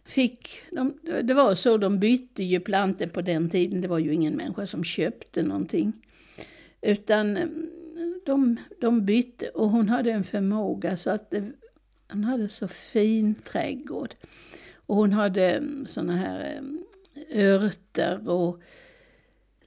fick, 0.05 0.61
de, 0.71 0.99
det 1.23 1.33
var 1.33 1.55
så, 1.55 1.77
de 1.77 1.99
bytte 1.99 2.43
ju 2.43 2.59
plantor 2.59 3.05
på 3.05 3.21
den 3.21 3.49
tiden, 3.49 3.81
det 3.81 3.87
var 3.87 3.99
ju 3.99 4.13
ingen 4.13 4.35
människa 4.35 4.65
som 4.65 4.83
köpte 4.83 5.43
någonting. 5.43 5.93
Utan 6.81 7.37
eh, 7.37 7.47
de, 8.25 8.57
de 8.81 9.05
bytte 9.05 9.47
och 9.47 9.69
hon 9.69 9.89
hade 9.89 10.11
en 10.11 10.23
förmåga 10.23 10.97
så 10.97 11.09
att 11.09 11.31
det, 11.31 11.51
hon 12.11 12.23
hade 12.23 12.49
så 12.49 12.67
fin 12.67 13.35
trädgård. 13.35 14.15
Och 14.75 14.95
hon 14.95 15.13
hade 15.13 15.51
mm, 15.51 15.85
såna 15.85 16.15
här 16.15 16.61
eh, 17.29 17.45
örter 17.45 18.29
och 18.29 18.61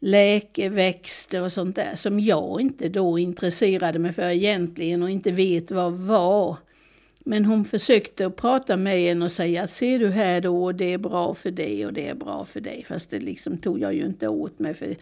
läkeväxter 0.00 1.42
och 1.42 1.52
sånt 1.52 1.76
där 1.76 1.94
som 1.94 2.20
jag 2.20 2.60
inte 2.60 2.88
då 2.88 3.18
intresserade 3.18 3.98
mig 3.98 4.12
för 4.12 4.28
egentligen 4.28 5.02
och 5.02 5.10
inte 5.10 5.32
vet 5.32 5.70
vad 5.70 5.92
var. 5.92 6.56
Men 7.24 7.44
hon 7.44 7.64
försökte 7.64 8.26
att 8.26 8.36
prata 8.36 8.76
med 8.76 8.98
en 8.98 9.22
och 9.22 9.32
säga 9.32 9.66
ser 9.66 9.98
du 9.98 10.08
här 10.08 10.40
då, 10.40 10.72
det 10.72 10.92
är 10.92 10.98
bra 10.98 11.34
för 11.34 11.50
dig 11.50 11.86
och 11.86 11.92
det 11.92 12.08
är 12.08 12.14
bra 12.14 12.44
för 12.44 12.60
dig. 12.60 12.84
Fast 12.88 13.10
det 13.10 13.20
liksom 13.20 13.58
tog 13.58 13.80
jag 13.80 13.94
ju 13.94 14.06
inte 14.06 14.28
åt 14.28 14.58
mig 14.58 14.74
för 14.74 14.96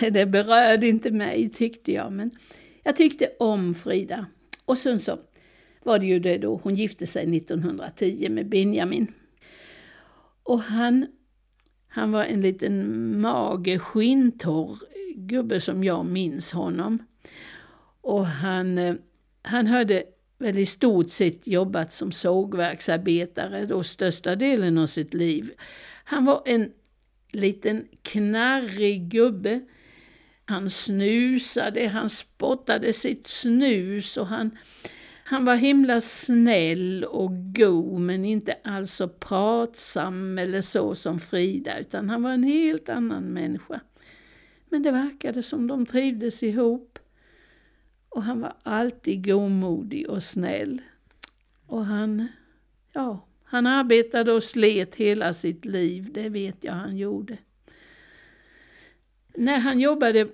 det 0.10 0.26
berörde 0.26 0.88
inte 0.88 1.10
mig 1.10 1.48
tyckte 1.48 1.92
jag. 1.92 2.12
Men 2.12 2.30
jag 2.82 2.96
tyckte 2.96 3.28
om 3.38 3.74
Frida. 3.74 4.26
Och 4.64 4.78
sen 4.78 5.00
så 5.00 5.18
var 5.82 5.98
det 5.98 6.06
ju 6.06 6.18
det 6.18 6.38
då, 6.38 6.60
hon 6.62 6.74
gifte 6.74 7.06
sig 7.06 7.36
1910 7.36 8.28
med 8.30 8.48
Benjamin. 8.48 9.12
Och 10.42 10.60
han, 10.60 11.06
han 11.94 12.12
var 12.12 12.24
en 12.24 12.40
liten 12.40 13.20
mager, 13.20 13.78
skintorr 13.78 14.78
gubbe 15.16 15.60
som 15.60 15.84
jag 15.84 16.06
minns 16.06 16.52
honom. 16.52 16.98
Och 18.00 18.26
han, 18.26 18.78
eh, 18.78 18.94
han 19.42 19.66
hade 19.66 20.04
väl 20.38 20.58
i 20.58 20.66
stort 20.66 21.10
sett 21.10 21.46
jobbat 21.46 21.92
som 21.92 22.12
sågverksarbetare 22.12 23.66
då 23.66 23.82
största 23.82 24.36
delen 24.36 24.78
av 24.78 24.86
sitt 24.86 25.14
liv. 25.14 25.52
Han 26.04 26.24
var 26.24 26.42
en 26.44 26.72
liten 27.32 27.88
knarrig 28.02 29.08
gubbe. 29.08 29.60
Han 30.44 30.70
snusade, 30.70 31.88
han 31.88 32.10
spottade 32.10 32.92
sitt 32.92 33.26
snus 33.26 34.16
och 34.16 34.26
han, 34.26 34.50
han 35.26 35.44
var 35.44 35.56
himla 35.56 36.00
snäll 36.00 37.04
och 37.04 37.54
god 37.54 38.00
men 38.00 38.24
inte 38.24 38.56
alls 38.64 38.92
så 38.92 39.08
pratsam 39.08 40.38
eller 40.38 40.60
så 40.60 40.94
som 40.94 41.20
Frida 41.20 41.78
utan 41.78 42.10
han 42.10 42.22
var 42.22 42.30
en 42.30 42.42
helt 42.42 42.88
annan 42.88 43.24
människa. 43.24 43.80
Men 44.68 44.82
det 44.82 44.90
verkade 44.90 45.42
som 45.42 45.66
de 45.66 45.86
trivdes 45.86 46.42
ihop. 46.42 46.98
Och 48.08 48.22
han 48.22 48.40
var 48.40 48.54
alltid 48.62 49.26
godmodig 49.26 50.08
och 50.08 50.22
snäll. 50.22 50.82
Och 51.66 51.84
han, 51.84 52.28
ja, 52.92 53.26
han 53.44 53.66
arbetade 53.66 54.32
och 54.32 54.44
slet 54.44 54.94
hela 54.94 55.34
sitt 55.34 55.64
liv, 55.64 56.10
det 56.12 56.28
vet 56.28 56.64
jag 56.64 56.72
han 56.72 56.96
gjorde. 56.96 57.38
När 59.34 59.58
han 59.58 59.80
jobbade 59.80 60.28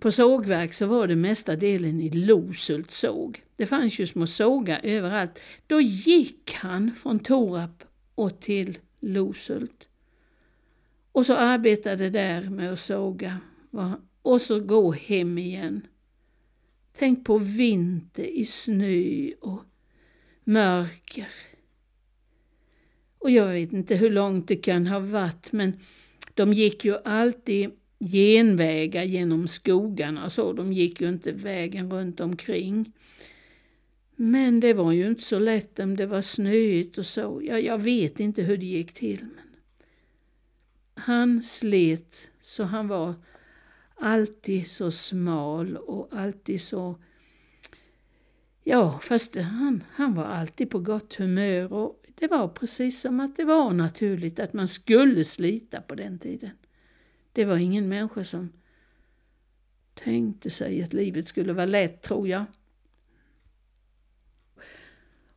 på 0.00 0.10
sågverk 0.10 0.72
så 0.72 0.86
var 0.86 1.06
det 1.06 1.16
mesta 1.16 1.56
delen 1.56 2.00
i 2.00 2.10
Loshult 2.10 2.90
såg. 2.90 3.43
Det 3.56 3.66
fanns 3.66 3.98
ju 3.98 4.06
små 4.06 4.26
sågar 4.26 4.80
överallt. 4.82 5.38
Då 5.66 5.80
gick 5.80 6.52
han 6.52 6.94
från 6.94 7.18
Torap 7.18 7.84
och 8.14 8.40
till 8.40 8.78
Loshult. 9.00 9.88
Och 11.12 11.26
så 11.26 11.34
arbetade 11.34 12.10
där 12.10 12.50
med 12.50 12.72
att 12.72 12.80
såga. 12.80 13.40
Och 14.22 14.40
så 14.40 14.60
gå 14.60 14.92
hem 14.92 15.38
igen. 15.38 15.86
Tänk 16.98 17.24
på 17.24 17.38
vinter 17.38 18.24
i 18.24 18.46
snö 18.46 19.30
och 19.40 19.62
mörker. 20.44 21.28
Och 23.18 23.30
jag 23.30 23.48
vet 23.48 23.72
inte 23.72 23.96
hur 23.96 24.10
långt 24.10 24.48
det 24.48 24.56
kan 24.56 24.86
ha 24.86 24.98
varit 24.98 25.52
men 25.52 25.80
de 26.34 26.52
gick 26.52 26.84
ju 26.84 26.96
alltid 27.04 27.70
genvägar 27.98 29.02
genom 29.02 29.48
skogarna 29.48 30.24
och 30.24 30.32
så. 30.32 30.52
De 30.52 30.72
gick 30.72 31.00
ju 31.00 31.08
inte 31.08 31.32
vägen 31.32 31.90
runt 31.90 32.20
omkring. 32.20 32.92
Men 34.16 34.60
det 34.60 34.72
var 34.74 34.92
ju 34.92 35.06
inte 35.08 35.22
så 35.22 35.38
lätt 35.38 35.78
om 35.78 35.96
det 35.96 36.06
var 36.06 36.22
snöigt 36.22 36.98
och 36.98 37.06
så. 37.06 37.40
Ja, 37.44 37.58
jag 37.58 37.78
vet 37.78 38.20
inte 38.20 38.42
hur 38.42 38.56
det 38.56 38.66
gick 38.66 38.92
till. 38.92 39.20
Men 39.20 39.56
han 40.94 41.42
slet 41.42 42.28
så 42.40 42.64
han 42.64 42.88
var 42.88 43.14
alltid 43.94 44.66
så 44.66 44.90
smal 44.90 45.76
och 45.76 46.08
alltid 46.12 46.60
så... 46.60 46.98
Ja, 48.64 48.98
fast 49.02 49.36
han, 49.36 49.84
han 49.92 50.14
var 50.14 50.24
alltid 50.24 50.70
på 50.70 50.78
gott 50.78 51.14
humör 51.14 51.72
och 51.72 52.04
det 52.14 52.26
var 52.26 52.48
precis 52.48 53.00
som 53.00 53.20
att 53.20 53.36
det 53.36 53.44
var 53.44 53.72
naturligt 53.72 54.38
att 54.38 54.52
man 54.52 54.68
skulle 54.68 55.24
slita 55.24 55.80
på 55.80 55.94
den 55.94 56.18
tiden. 56.18 56.50
Det 57.32 57.44
var 57.44 57.56
ingen 57.56 57.88
människa 57.88 58.24
som 58.24 58.52
tänkte 59.94 60.50
sig 60.50 60.82
att 60.82 60.92
livet 60.92 61.28
skulle 61.28 61.52
vara 61.52 61.66
lätt, 61.66 62.02
tror 62.02 62.28
jag. 62.28 62.44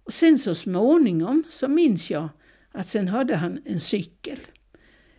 Och 0.07 0.13
sen 0.13 0.39
så 0.39 0.55
småningom 0.55 1.43
så 1.49 1.67
minns 1.67 2.11
jag 2.11 2.29
att 2.71 2.87
sen 2.87 3.07
hade 3.07 3.35
han 3.35 3.59
en 3.65 3.79
cykel. 3.79 4.39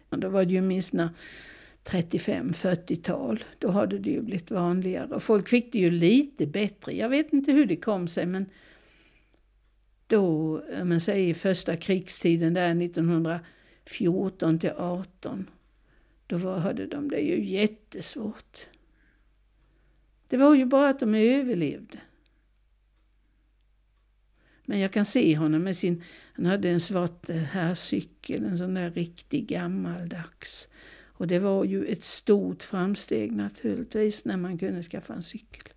Och 0.08 0.18
då 0.18 0.28
var 0.28 0.44
det 0.44 0.52
ju 0.52 0.60
minst 0.60 0.94
35-40-tal. 1.84 3.44
Då 3.58 3.70
hade 3.70 3.98
det 3.98 4.10
ju 4.10 4.22
blivit 4.22 4.50
vanligare. 4.50 5.14
Och 5.14 5.22
folk 5.22 5.48
fick 5.48 5.72
det 5.72 5.78
ju 5.78 5.90
lite 5.90 6.46
bättre. 6.46 6.92
Jag 6.92 7.08
vet 7.08 7.32
inte 7.32 7.52
hur 7.52 7.66
det 7.66 7.76
kom 7.76 8.08
sig 8.08 8.26
men 8.26 8.46
då, 10.06 10.22
om 10.80 10.88
man 10.88 11.00
säger 11.00 11.34
första 11.34 11.76
krigstiden 11.76 12.54
där 12.54 12.82
1914 12.82 14.58
till 14.58 14.72
18 14.76 15.50
då 16.26 16.36
var, 16.36 16.58
hade 16.58 16.86
de 16.86 17.08
det 17.08 17.20
ju 17.20 17.44
jättesvårt. 17.44 18.66
Det 20.28 20.36
var 20.36 20.54
ju 20.54 20.64
bara 20.64 20.88
att 20.88 21.00
de 21.00 21.14
överlevde. 21.14 21.98
Men 24.68 24.78
jag 24.78 24.92
kan 24.92 25.04
se 25.04 25.36
honom 25.36 25.62
med 25.62 25.76
sin, 25.76 26.02
han 26.32 26.46
hade 26.46 26.68
en 26.70 26.80
svart 26.80 27.30
eh, 27.30 27.36
herrcykel, 27.36 28.44
en 28.44 28.58
sån 28.58 28.74
där 28.74 28.90
riktig 28.90 29.46
gammaldags. 29.46 30.68
Och 31.06 31.26
det 31.26 31.38
var 31.38 31.64
ju 31.64 31.84
ett 31.84 32.04
stort 32.04 32.62
framsteg 32.62 33.32
naturligtvis 33.32 34.24
när 34.24 34.36
man 34.36 34.58
kunde 34.58 34.82
skaffa 34.82 35.14
en 35.14 35.22
cykel. 35.22 35.72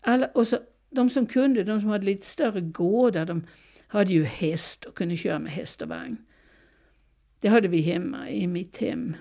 Alla, 0.00 0.26
och 0.26 0.48
så, 0.48 0.58
de 0.90 1.10
som 1.10 1.26
kunde, 1.26 1.64
de 1.64 1.80
som 1.80 1.90
hade 1.90 2.04
lite 2.04 2.26
större 2.26 2.60
gårdar, 2.60 3.26
de 3.26 3.46
hade 3.86 4.12
ju 4.12 4.24
häst 4.24 4.84
och 4.84 4.94
kunde 4.94 5.16
köra 5.16 5.38
med 5.38 5.52
häst 5.52 5.82
och 5.82 5.88
vagn. 5.88 6.16
Det 7.40 7.48
hade 7.48 7.68
vi 7.68 7.80
hemma 7.80 8.30
i 8.30 8.46
mitt 8.46 8.76
hem. 8.76 9.16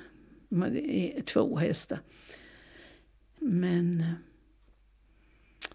De 0.49 0.61
hade 0.61 0.79
eh, 0.79 1.23
två 1.23 1.57
hästar. 1.57 1.99
Men 3.39 4.01
eh, 4.01 4.11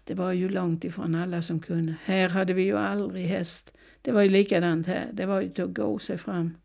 det 0.09 0.15
var 0.15 0.31
ju 0.31 0.49
långt 0.49 0.83
ifrån 0.83 1.15
alla 1.15 1.41
som 1.41 1.59
kunde. 1.59 1.95
Här 2.03 2.29
hade 2.29 2.53
vi 2.53 2.63
ju 2.63 2.77
aldrig 2.77 3.25
häst. 3.25 3.73
Det 4.01 4.11
var 4.11 4.21
ju 4.21 4.29
likadant 4.29 4.87
här. 4.87 5.09
Det 5.13 5.25
var 5.25 5.41
ju 5.41 5.49
till 5.49 5.63
att 5.63 5.73
gå 5.73 5.99
sig 5.99 6.17
fram. 6.17 6.57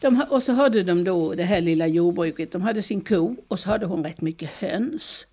De, 0.00 0.24
och 0.30 0.42
så 0.42 0.52
hade 0.52 0.82
de 0.82 1.04
då 1.04 1.34
det 1.34 1.44
här 1.44 1.60
lilla 1.60 1.86
jordbruket. 1.86 2.52
De 2.52 2.62
hade 2.62 2.82
sin 2.82 3.00
ko 3.00 3.36
och 3.48 3.58
så 3.58 3.68
hade 3.68 3.86
hon 3.86 4.04
rätt 4.04 4.20
mycket 4.20 4.50
höns. 4.50 5.26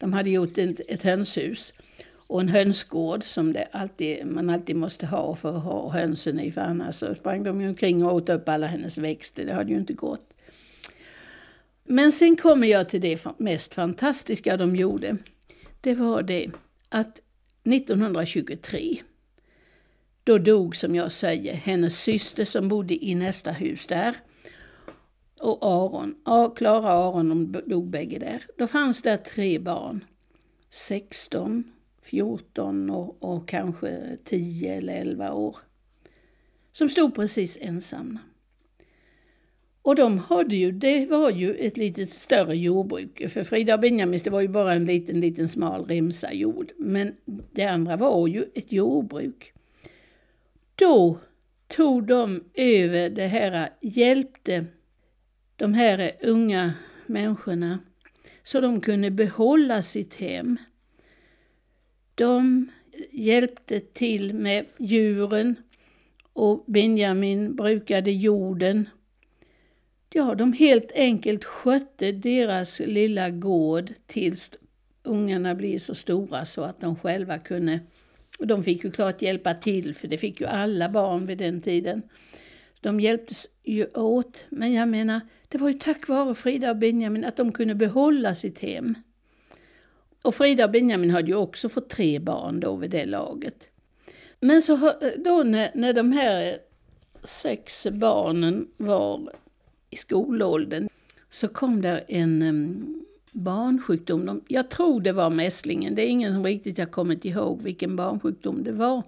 De 0.00 0.12
hade 0.12 0.30
gjort 0.30 0.58
ett, 0.58 0.80
ett 0.88 1.02
hönshus 1.02 1.74
och 2.26 2.40
en 2.40 2.48
hönsgård 2.48 3.22
som 3.22 3.52
det 3.52 3.68
alltid, 3.72 4.26
man 4.26 4.50
alltid 4.50 4.76
måste 4.76 5.06
ha 5.06 5.34
för 5.34 5.56
att 5.56 5.62
ha 5.62 5.90
hönsen 5.90 6.40
i. 6.40 6.50
För 6.50 6.60
annars 6.60 6.94
så 6.94 7.14
sprang 7.14 7.42
de 7.42 7.60
ju 7.60 7.68
omkring 7.68 8.04
och 8.04 8.14
åt 8.14 8.28
upp 8.28 8.48
alla 8.48 8.66
hennes 8.66 8.98
växter. 8.98 9.44
Det 9.44 9.52
hade 9.52 9.72
ju 9.72 9.78
inte 9.78 9.92
gått. 9.92 10.34
Men 11.84 12.12
sen 12.12 12.36
kommer 12.36 12.66
jag 12.66 12.88
till 12.88 13.00
det 13.00 13.26
mest 13.38 13.74
fantastiska 13.74 14.56
de 14.56 14.76
gjorde. 14.76 15.16
Det 15.80 15.94
var 15.94 16.22
det 16.22 16.50
att 16.88 17.20
1923 17.64 18.96
då 20.24 20.38
dog, 20.38 20.76
som 20.76 20.94
jag 20.94 21.12
säger, 21.12 21.54
hennes 21.54 22.02
syster 22.02 22.44
som 22.44 22.68
bodde 22.68 23.04
i 23.04 23.14
nästa 23.14 23.52
hus 23.52 23.86
där. 23.86 24.16
Och 25.40 25.58
Aron, 25.62 26.14
Klara 26.56 26.98
och 26.98 27.16
Aron, 27.16 27.28
de 27.28 27.62
dog 27.66 27.90
bägge 27.90 28.18
där. 28.18 28.42
Då 28.58 28.66
fanns 28.66 29.02
det 29.02 29.16
tre 29.16 29.58
barn. 29.58 30.04
16, 30.70 31.64
14 32.06 32.90
och, 32.90 33.24
och 33.24 33.48
kanske 33.48 34.16
10 34.24 34.74
eller 34.74 34.94
11 34.94 35.32
år. 35.32 35.56
Som 36.72 36.88
stod 36.88 37.14
precis 37.14 37.58
ensamma. 37.60 38.18
Och 39.82 39.96
de 39.96 40.18
hade 40.18 40.56
ju, 40.56 40.72
det 40.72 41.06
var 41.06 41.30
ju 41.30 41.54
ett 41.54 41.76
lite 41.76 42.06
större 42.06 42.56
jordbruk. 42.56 43.30
För 43.30 43.42
Frida 43.42 43.74
och 43.74 43.80
Benjamins, 43.80 44.22
det 44.22 44.30
var 44.30 44.40
ju 44.40 44.48
bara 44.48 44.72
en 44.72 44.84
liten, 44.84 45.20
liten 45.20 45.48
smal 45.48 45.84
remsa 45.84 46.32
jord. 46.32 46.72
Men 46.76 47.16
det 47.52 47.64
andra 47.64 47.96
var 47.96 48.28
ju 48.28 48.44
ett 48.54 48.72
jordbruk. 48.72 49.52
Då 50.74 51.18
tog 51.66 52.06
de 52.06 52.44
över 52.54 53.10
det 53.10 53.26
här, 53.26 53.70
hjälpte 53.80 54.66
de 55.56 55.74
här 55.74 56.12
unga 56.22 56.72
människorna 57.06 57.78
så 58.42 58.60
de 58.60 58.80
kunde 58.80 59.10
behålla 59.10 59.82
sitt 59.82 60.14
hem. 60.14 60.56
De 62.16 62.70
hjälpte 63.10 63.80
till 63.80 64.34
med 64.34 64.64
djuren 64.78 65.56
och 66.32 66.64
Benjamin 66.66 67.56
brukade 67.56 68.10
jorden. 68.10 68.88
Ja, 70.12 70.34
de 70.34 70.52
helt 70.52 70.92
enkelt 70.94 71.44
skötte 71.44 72.12
deras 72.12 72.80
lilla 72.80 73.30
gård 73.30 73.92
tills 74.06 74.50
ungarna 75.02 75.54
blev 75.54 75.78
så 75.78 75.94
stora 75.94 76.44
så 76.44 76.62
att 76.62 76.80
de 76.80 76.96
själva 76.96 77.38
kunde 77.38 77.80
och 78.38 78.46
de 78.46 78.64
fick 78.64 78.84
ju 78.84 78.90
klart 78.90 79.22
hjälpa 79.22 79.54
till, 79.54 79.94
för 79.94 80.08
det 80.08 80.18
fick 80.18 80.40
ju 80.40 80.46
alla 80.46 80.88
barn 80.88 81.26
vid 81.26 81.38
den 81.38 81.60
tiden. 81.60 82.02
De 82.80 83.00
hjälptes 83.00 83.46
ju 83.64 83.86
åt, 83.94 84.44
men 84.48 84.72
jag 84.72 84.88
menar, 84.88 85.20
det 85.48 85.58
var 85.58 85.68
ju 85.68 85.78
tack 85.78 86.08
vare 86.08 86.34
Frida 86.34 86.70
och 86.70 86.76
Benjamin 86.76 87.24
att 87.24 87.36
de 87.36 87.52
kunde 87.52 87.74
behålla 87.74 88.34
sitt 88.34 88.58
hem. 88.58 88.94
Och 90.26 90.34
Frida 90.34 90.64
och 90.64 90.70
Benjamin 90.70 91.10
hade 91.10 91.28
ju 91.28 91.34
också 91.36 91.68
fått 91.68 91.90
tre 91.90 92.18
barn 92.18 92.60
då 92.60 92.76
vid 92.76 92.90
det 92.90 93.06
laget. 93.06 93.68
Men 94.40 94.62
så 94.62 94.92
då 95.24 95.42
när, 95.42 95.70
när 95.74 95.92
de 95.92 96.12
här 96.12 96.58
sex 97.22 97.86
barnen 97.92 98.68
var 98.76 99.32
i 99.90 99.96
skolåldern 99.96 100.88
så 101.28 101.48
kom 101.48 101.82
där 101.82 102.04
en 102.08 103.04
barnsjukdom. 103.32 104.44
jag 104.48 104.70
tror 104.70 105.00
det 105.00 105.12
var 105.12 105.30
mässlingen. 105.30 105.94
Det 105.94 106.02
är 106.02 106.08
ingen 106.08 106.32
som 106.32 106.44
riktigt 106.44 106.78
har 106.78 106.86
kommit 106.86 107.24
ihåg 107.24 107.62
vilken 107.62 107.96
barnsjukdom 107.96 108.64
det 108.64 108.72
var. 108.72 109.02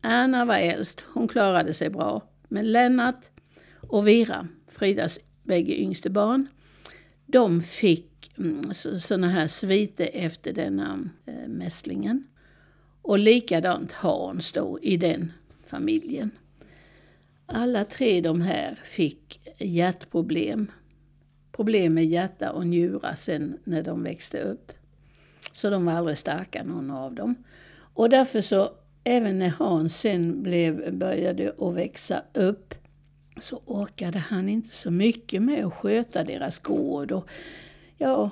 Anna 0.00 0.44
var 0.44 0.56
äldst. 0.56 1.04
Hon 1.08 1.28
klarade 1.28 1.74
sig 1.74 1.90
bra. 1.90 2.22
Men 2.48 2.72
Lennart 2.72 3.24
och 3.88 4.08
Vera, 4.08 4.48
Fridas 4.68 5.18
bägge 5.42 5.80
yngste 5.80 6.10
barn, 6.10 6.46
de 7.26 7.62
fick 7.62 8.13
Mm, 8.38 8.62
sådana 8.72 9.28
här 9.28 9.46
sviter 9.46 10.10
efter 10.12 10.52
denna 10.52 11.08
eh, 11.26 11.48
mässlingen. 11.48 12.24
Och 13.02 13.18
likadant 13.18 13.92
Hans 13.92 14.52
då 14.52 14.78
i 14.82 14.96
den 14.96 15.32
familjen. 15.66 16.30
Alla 17.46 17.84
tre 17.84 18.20
de 18.20 18.40
här 18.40 18.80
fick 18.84 19.40
hjärtproblem 19.58 20.70
problem 21.52 21.94
med 21.94 22.06
hjärta 22.06 22.52
och 22.52 22.66
njura 22.66 23.16
sen 23.16 23.58
när 23.64 23.82
de 23.82 24.02
växte 24.02 24.40
upp. 24.40 24.72
Så 25.52 25.70
de 25.70 25.84
var 25.84 25.92
aldrig 25.92 26.18
starka 26.18 26.62
någon 26.62 26.90
av 26.90 27.14
dem. 27.14 27.34
Och 27.94 28.08
därför 28.08 28.40
så, 28.40 28.70
även 29.04 29.38
när 29.38 29.48
Hans 29.48 29.98
sen 30.00 30.42
blev, 30.42 30.94
började 30.94 31.54
att 31.58 31.74
växa 31.74 32.22
upp, 32.34 32.74
så 33.40 33.62
orkade 33.66 34.18
han 34.18 34.48
inte 34.48 34.76
så 34.76 34.90
mycket 34.90 35.42
med 35.42 35.64
att 35.64 35.74
sköta 35.74 36.24
deras 36.24 36.58
gård. 36.58 37.12
Och, 37.12 37.28
ja, 37.98 38.30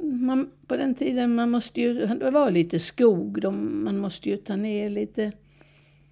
man, 0.00 0.50
på 0.66 0.76
den 0.76 0.94
tiden 0.94 1.34
man 1.34 1.50
måste 1.50 1.80
ju, 1.80 2.06
det 2.06 2.30
var 2.30 2.50
lite 2.50 2.78
skog, 2.78 3.40
de, 3.40 3.84
man 3.84 3.98
måste 3.98 4.28
ju 4.28 4.36
ta 4.36 4.56
ner 4.56 4.90
lite 4.90 5.32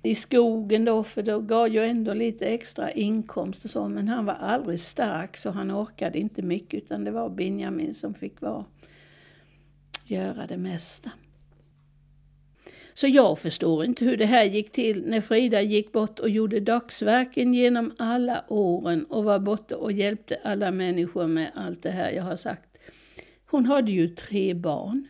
i 0.03 0.15
skogen 0.15 0.85
då, 0.85 1.05
för 1.05 1.23
det 1.23 1.41
gav 1.41 1.69
ju 1.69 1.85
ändå 1.85 2.15
lite 2.15 2.47
extra 2.47 2.91
inkomst 2.91 3.65
och 3.65 3.71
så. 3.71 3.89
Men 3.89 4.09
han 4.09 4.25
var 4.25 4.35
aldrig 4.35 4.81
stark 4.81 5.37
så 5.37 5.51
han 5.51 5.73
orkade 5.73 6.19
inte 6.19 6.43
mycket 6.43 6.83
utan 6.83 7.05
det 7.05 7.11
var 7.11 7.29
Benjamin 7.29 7.95
som 7.95 8.15
fick 8.15 8.41
vara, 8.41 8.65
göra 10.05 10.47
det 10.47 10.57
mesta. 10.57 11.11
Så 12.95 13.07
jag 13.07 13.39
förstår 13.39 13.85
inte 13.85 14.05
hur 14.05 14.17
det 14.17 14.27
här 14.27 14.45
gick 14.45 14.73
till 14.73 15.05
när 15.07 15.21
Frida 15.21 15.63
gick 15.63 15.93
bort 15.93 16.19
och 16.19 16.31
gjorde 16.31 16.61
dagsverken 16.61 17.55
genom 17.55 17.93
alla 17.99 18.45
åren 18.49 19.05
och 19.05 19.25
var 19.25 19.39
borta 19.39 19.77
och 19.77 19.93
hjälpte 19.93 20.41
alla 20.45 20.71
människor 20.71 21.27
med 21.27 21.51
allt 21.55 21.83
det 21.83 21.91
här 21.91 22.11
jag 22.11 22.23
har 22.23 22.37
sagt. 22.37 22.76
Hon 23.47 23.65
hade 23.65 23.91
ju 23.91 24.09
tre 24.09 24.55
barn. 24.55 25.09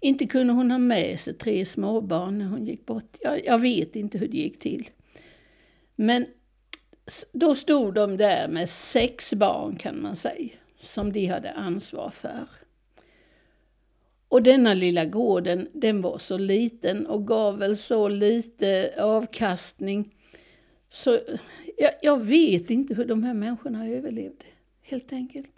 Inte 0.00 0.26
kunde 0.26 0.52
hon 0.52 0.70
ha 0.70 0.78
med 0.78 1.20
sig 1.20 1.34
tre 1.34 1.64
småbarn 1.64 2.38
när 2.38 2.46
hon 2.46 2.66
gick 2.66 2.86
bort. 2.86 3.16
Jag, 3.20 3.44
jag 3.44 3.58
vet 3.58 3.96
inte 3.96 4.18
hur 4.18 4.28
det 4.28 4.36
gick 4.36 4.58
till. 4.58 4.88
Men 5.96 6.26
då 7.32 7.54
stod 7.54 7.94
de 7.94 8.16
där 8.16 8.48
med 8.48 8.68
sex 8.68 9.34
barn 9.34 9.76
kan 9.76 10.02
man 10.02 10.16
säga, 10.16 10.50
som 10.78 11.12
de 11.12 11.26
hade 11.26 11.52
ansvar 11.52 12.10
för. 12.10 12.46
Och 14.28 14.42
denna 14.42 14.74
lilla 14.74 15.04
gården, 15.04 15.68
den 15.72 16.02
var 16.02 16.18
så 16.18 16.38
liten 16.38 17.06
och 17.06 17.26
gav 17.26 17.58
väl 17.58 17.76
så 17.76 18.08
lite 18.08 18.94
avkastning. 18.98 20.14
Så 20.88 21.18
jag, 21.76 21.92
jag 22.02 22.24
vet 22.24 22.70
inte 22.70 22.94
hur 22.94 23.04
de 23.04 23.24
här 23.24 23.34
människorna 23.34 23.88
överlevde, 23.88 24.44
helt 24.82 25.12
enkelt. 25.12 25.50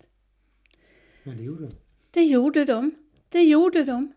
Men 1.23 1.37
det 1.37 1.43
gjorde 1.43 1.67
de. 1.67 1.75
Det 2.19 2.25
gjorde 2.25 2.65
de. 2.65 2.95
Det 3.29 3.43
gjorde 3.43 3.85
de. 3.85 4.13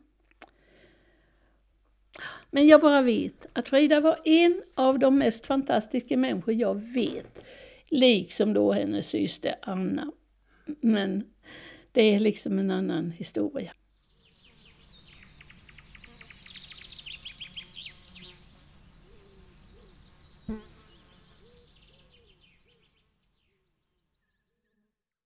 Men 2.51 2.67
jag 2.67 2.81
bara 2.81 3.01
vet 3.01 3.45
att 3.53 3.69
Frida 3.69 3.99
var 3.99 4.19
en 4.25 4.61
av 4.75 4.99
de 4.99 5.17
mest 5.17 5.45
fantastiska 5.45 6.17
människor 6.17 6.53
jag 6.53 6.75
vet. 6.93 7.45
Liksom 7.87 8.53
då 8.53 8.71
hennes 8.71 9.07
syster 9.07 9.55
Anna. 9.61 10.11
Men 10.65 11.23
det 11.91 12.01
är 12.01 12.19
liksom 12.19 12.59
en 12.59 12.71
annan 12.71 13.11
historia. 13.11 13.73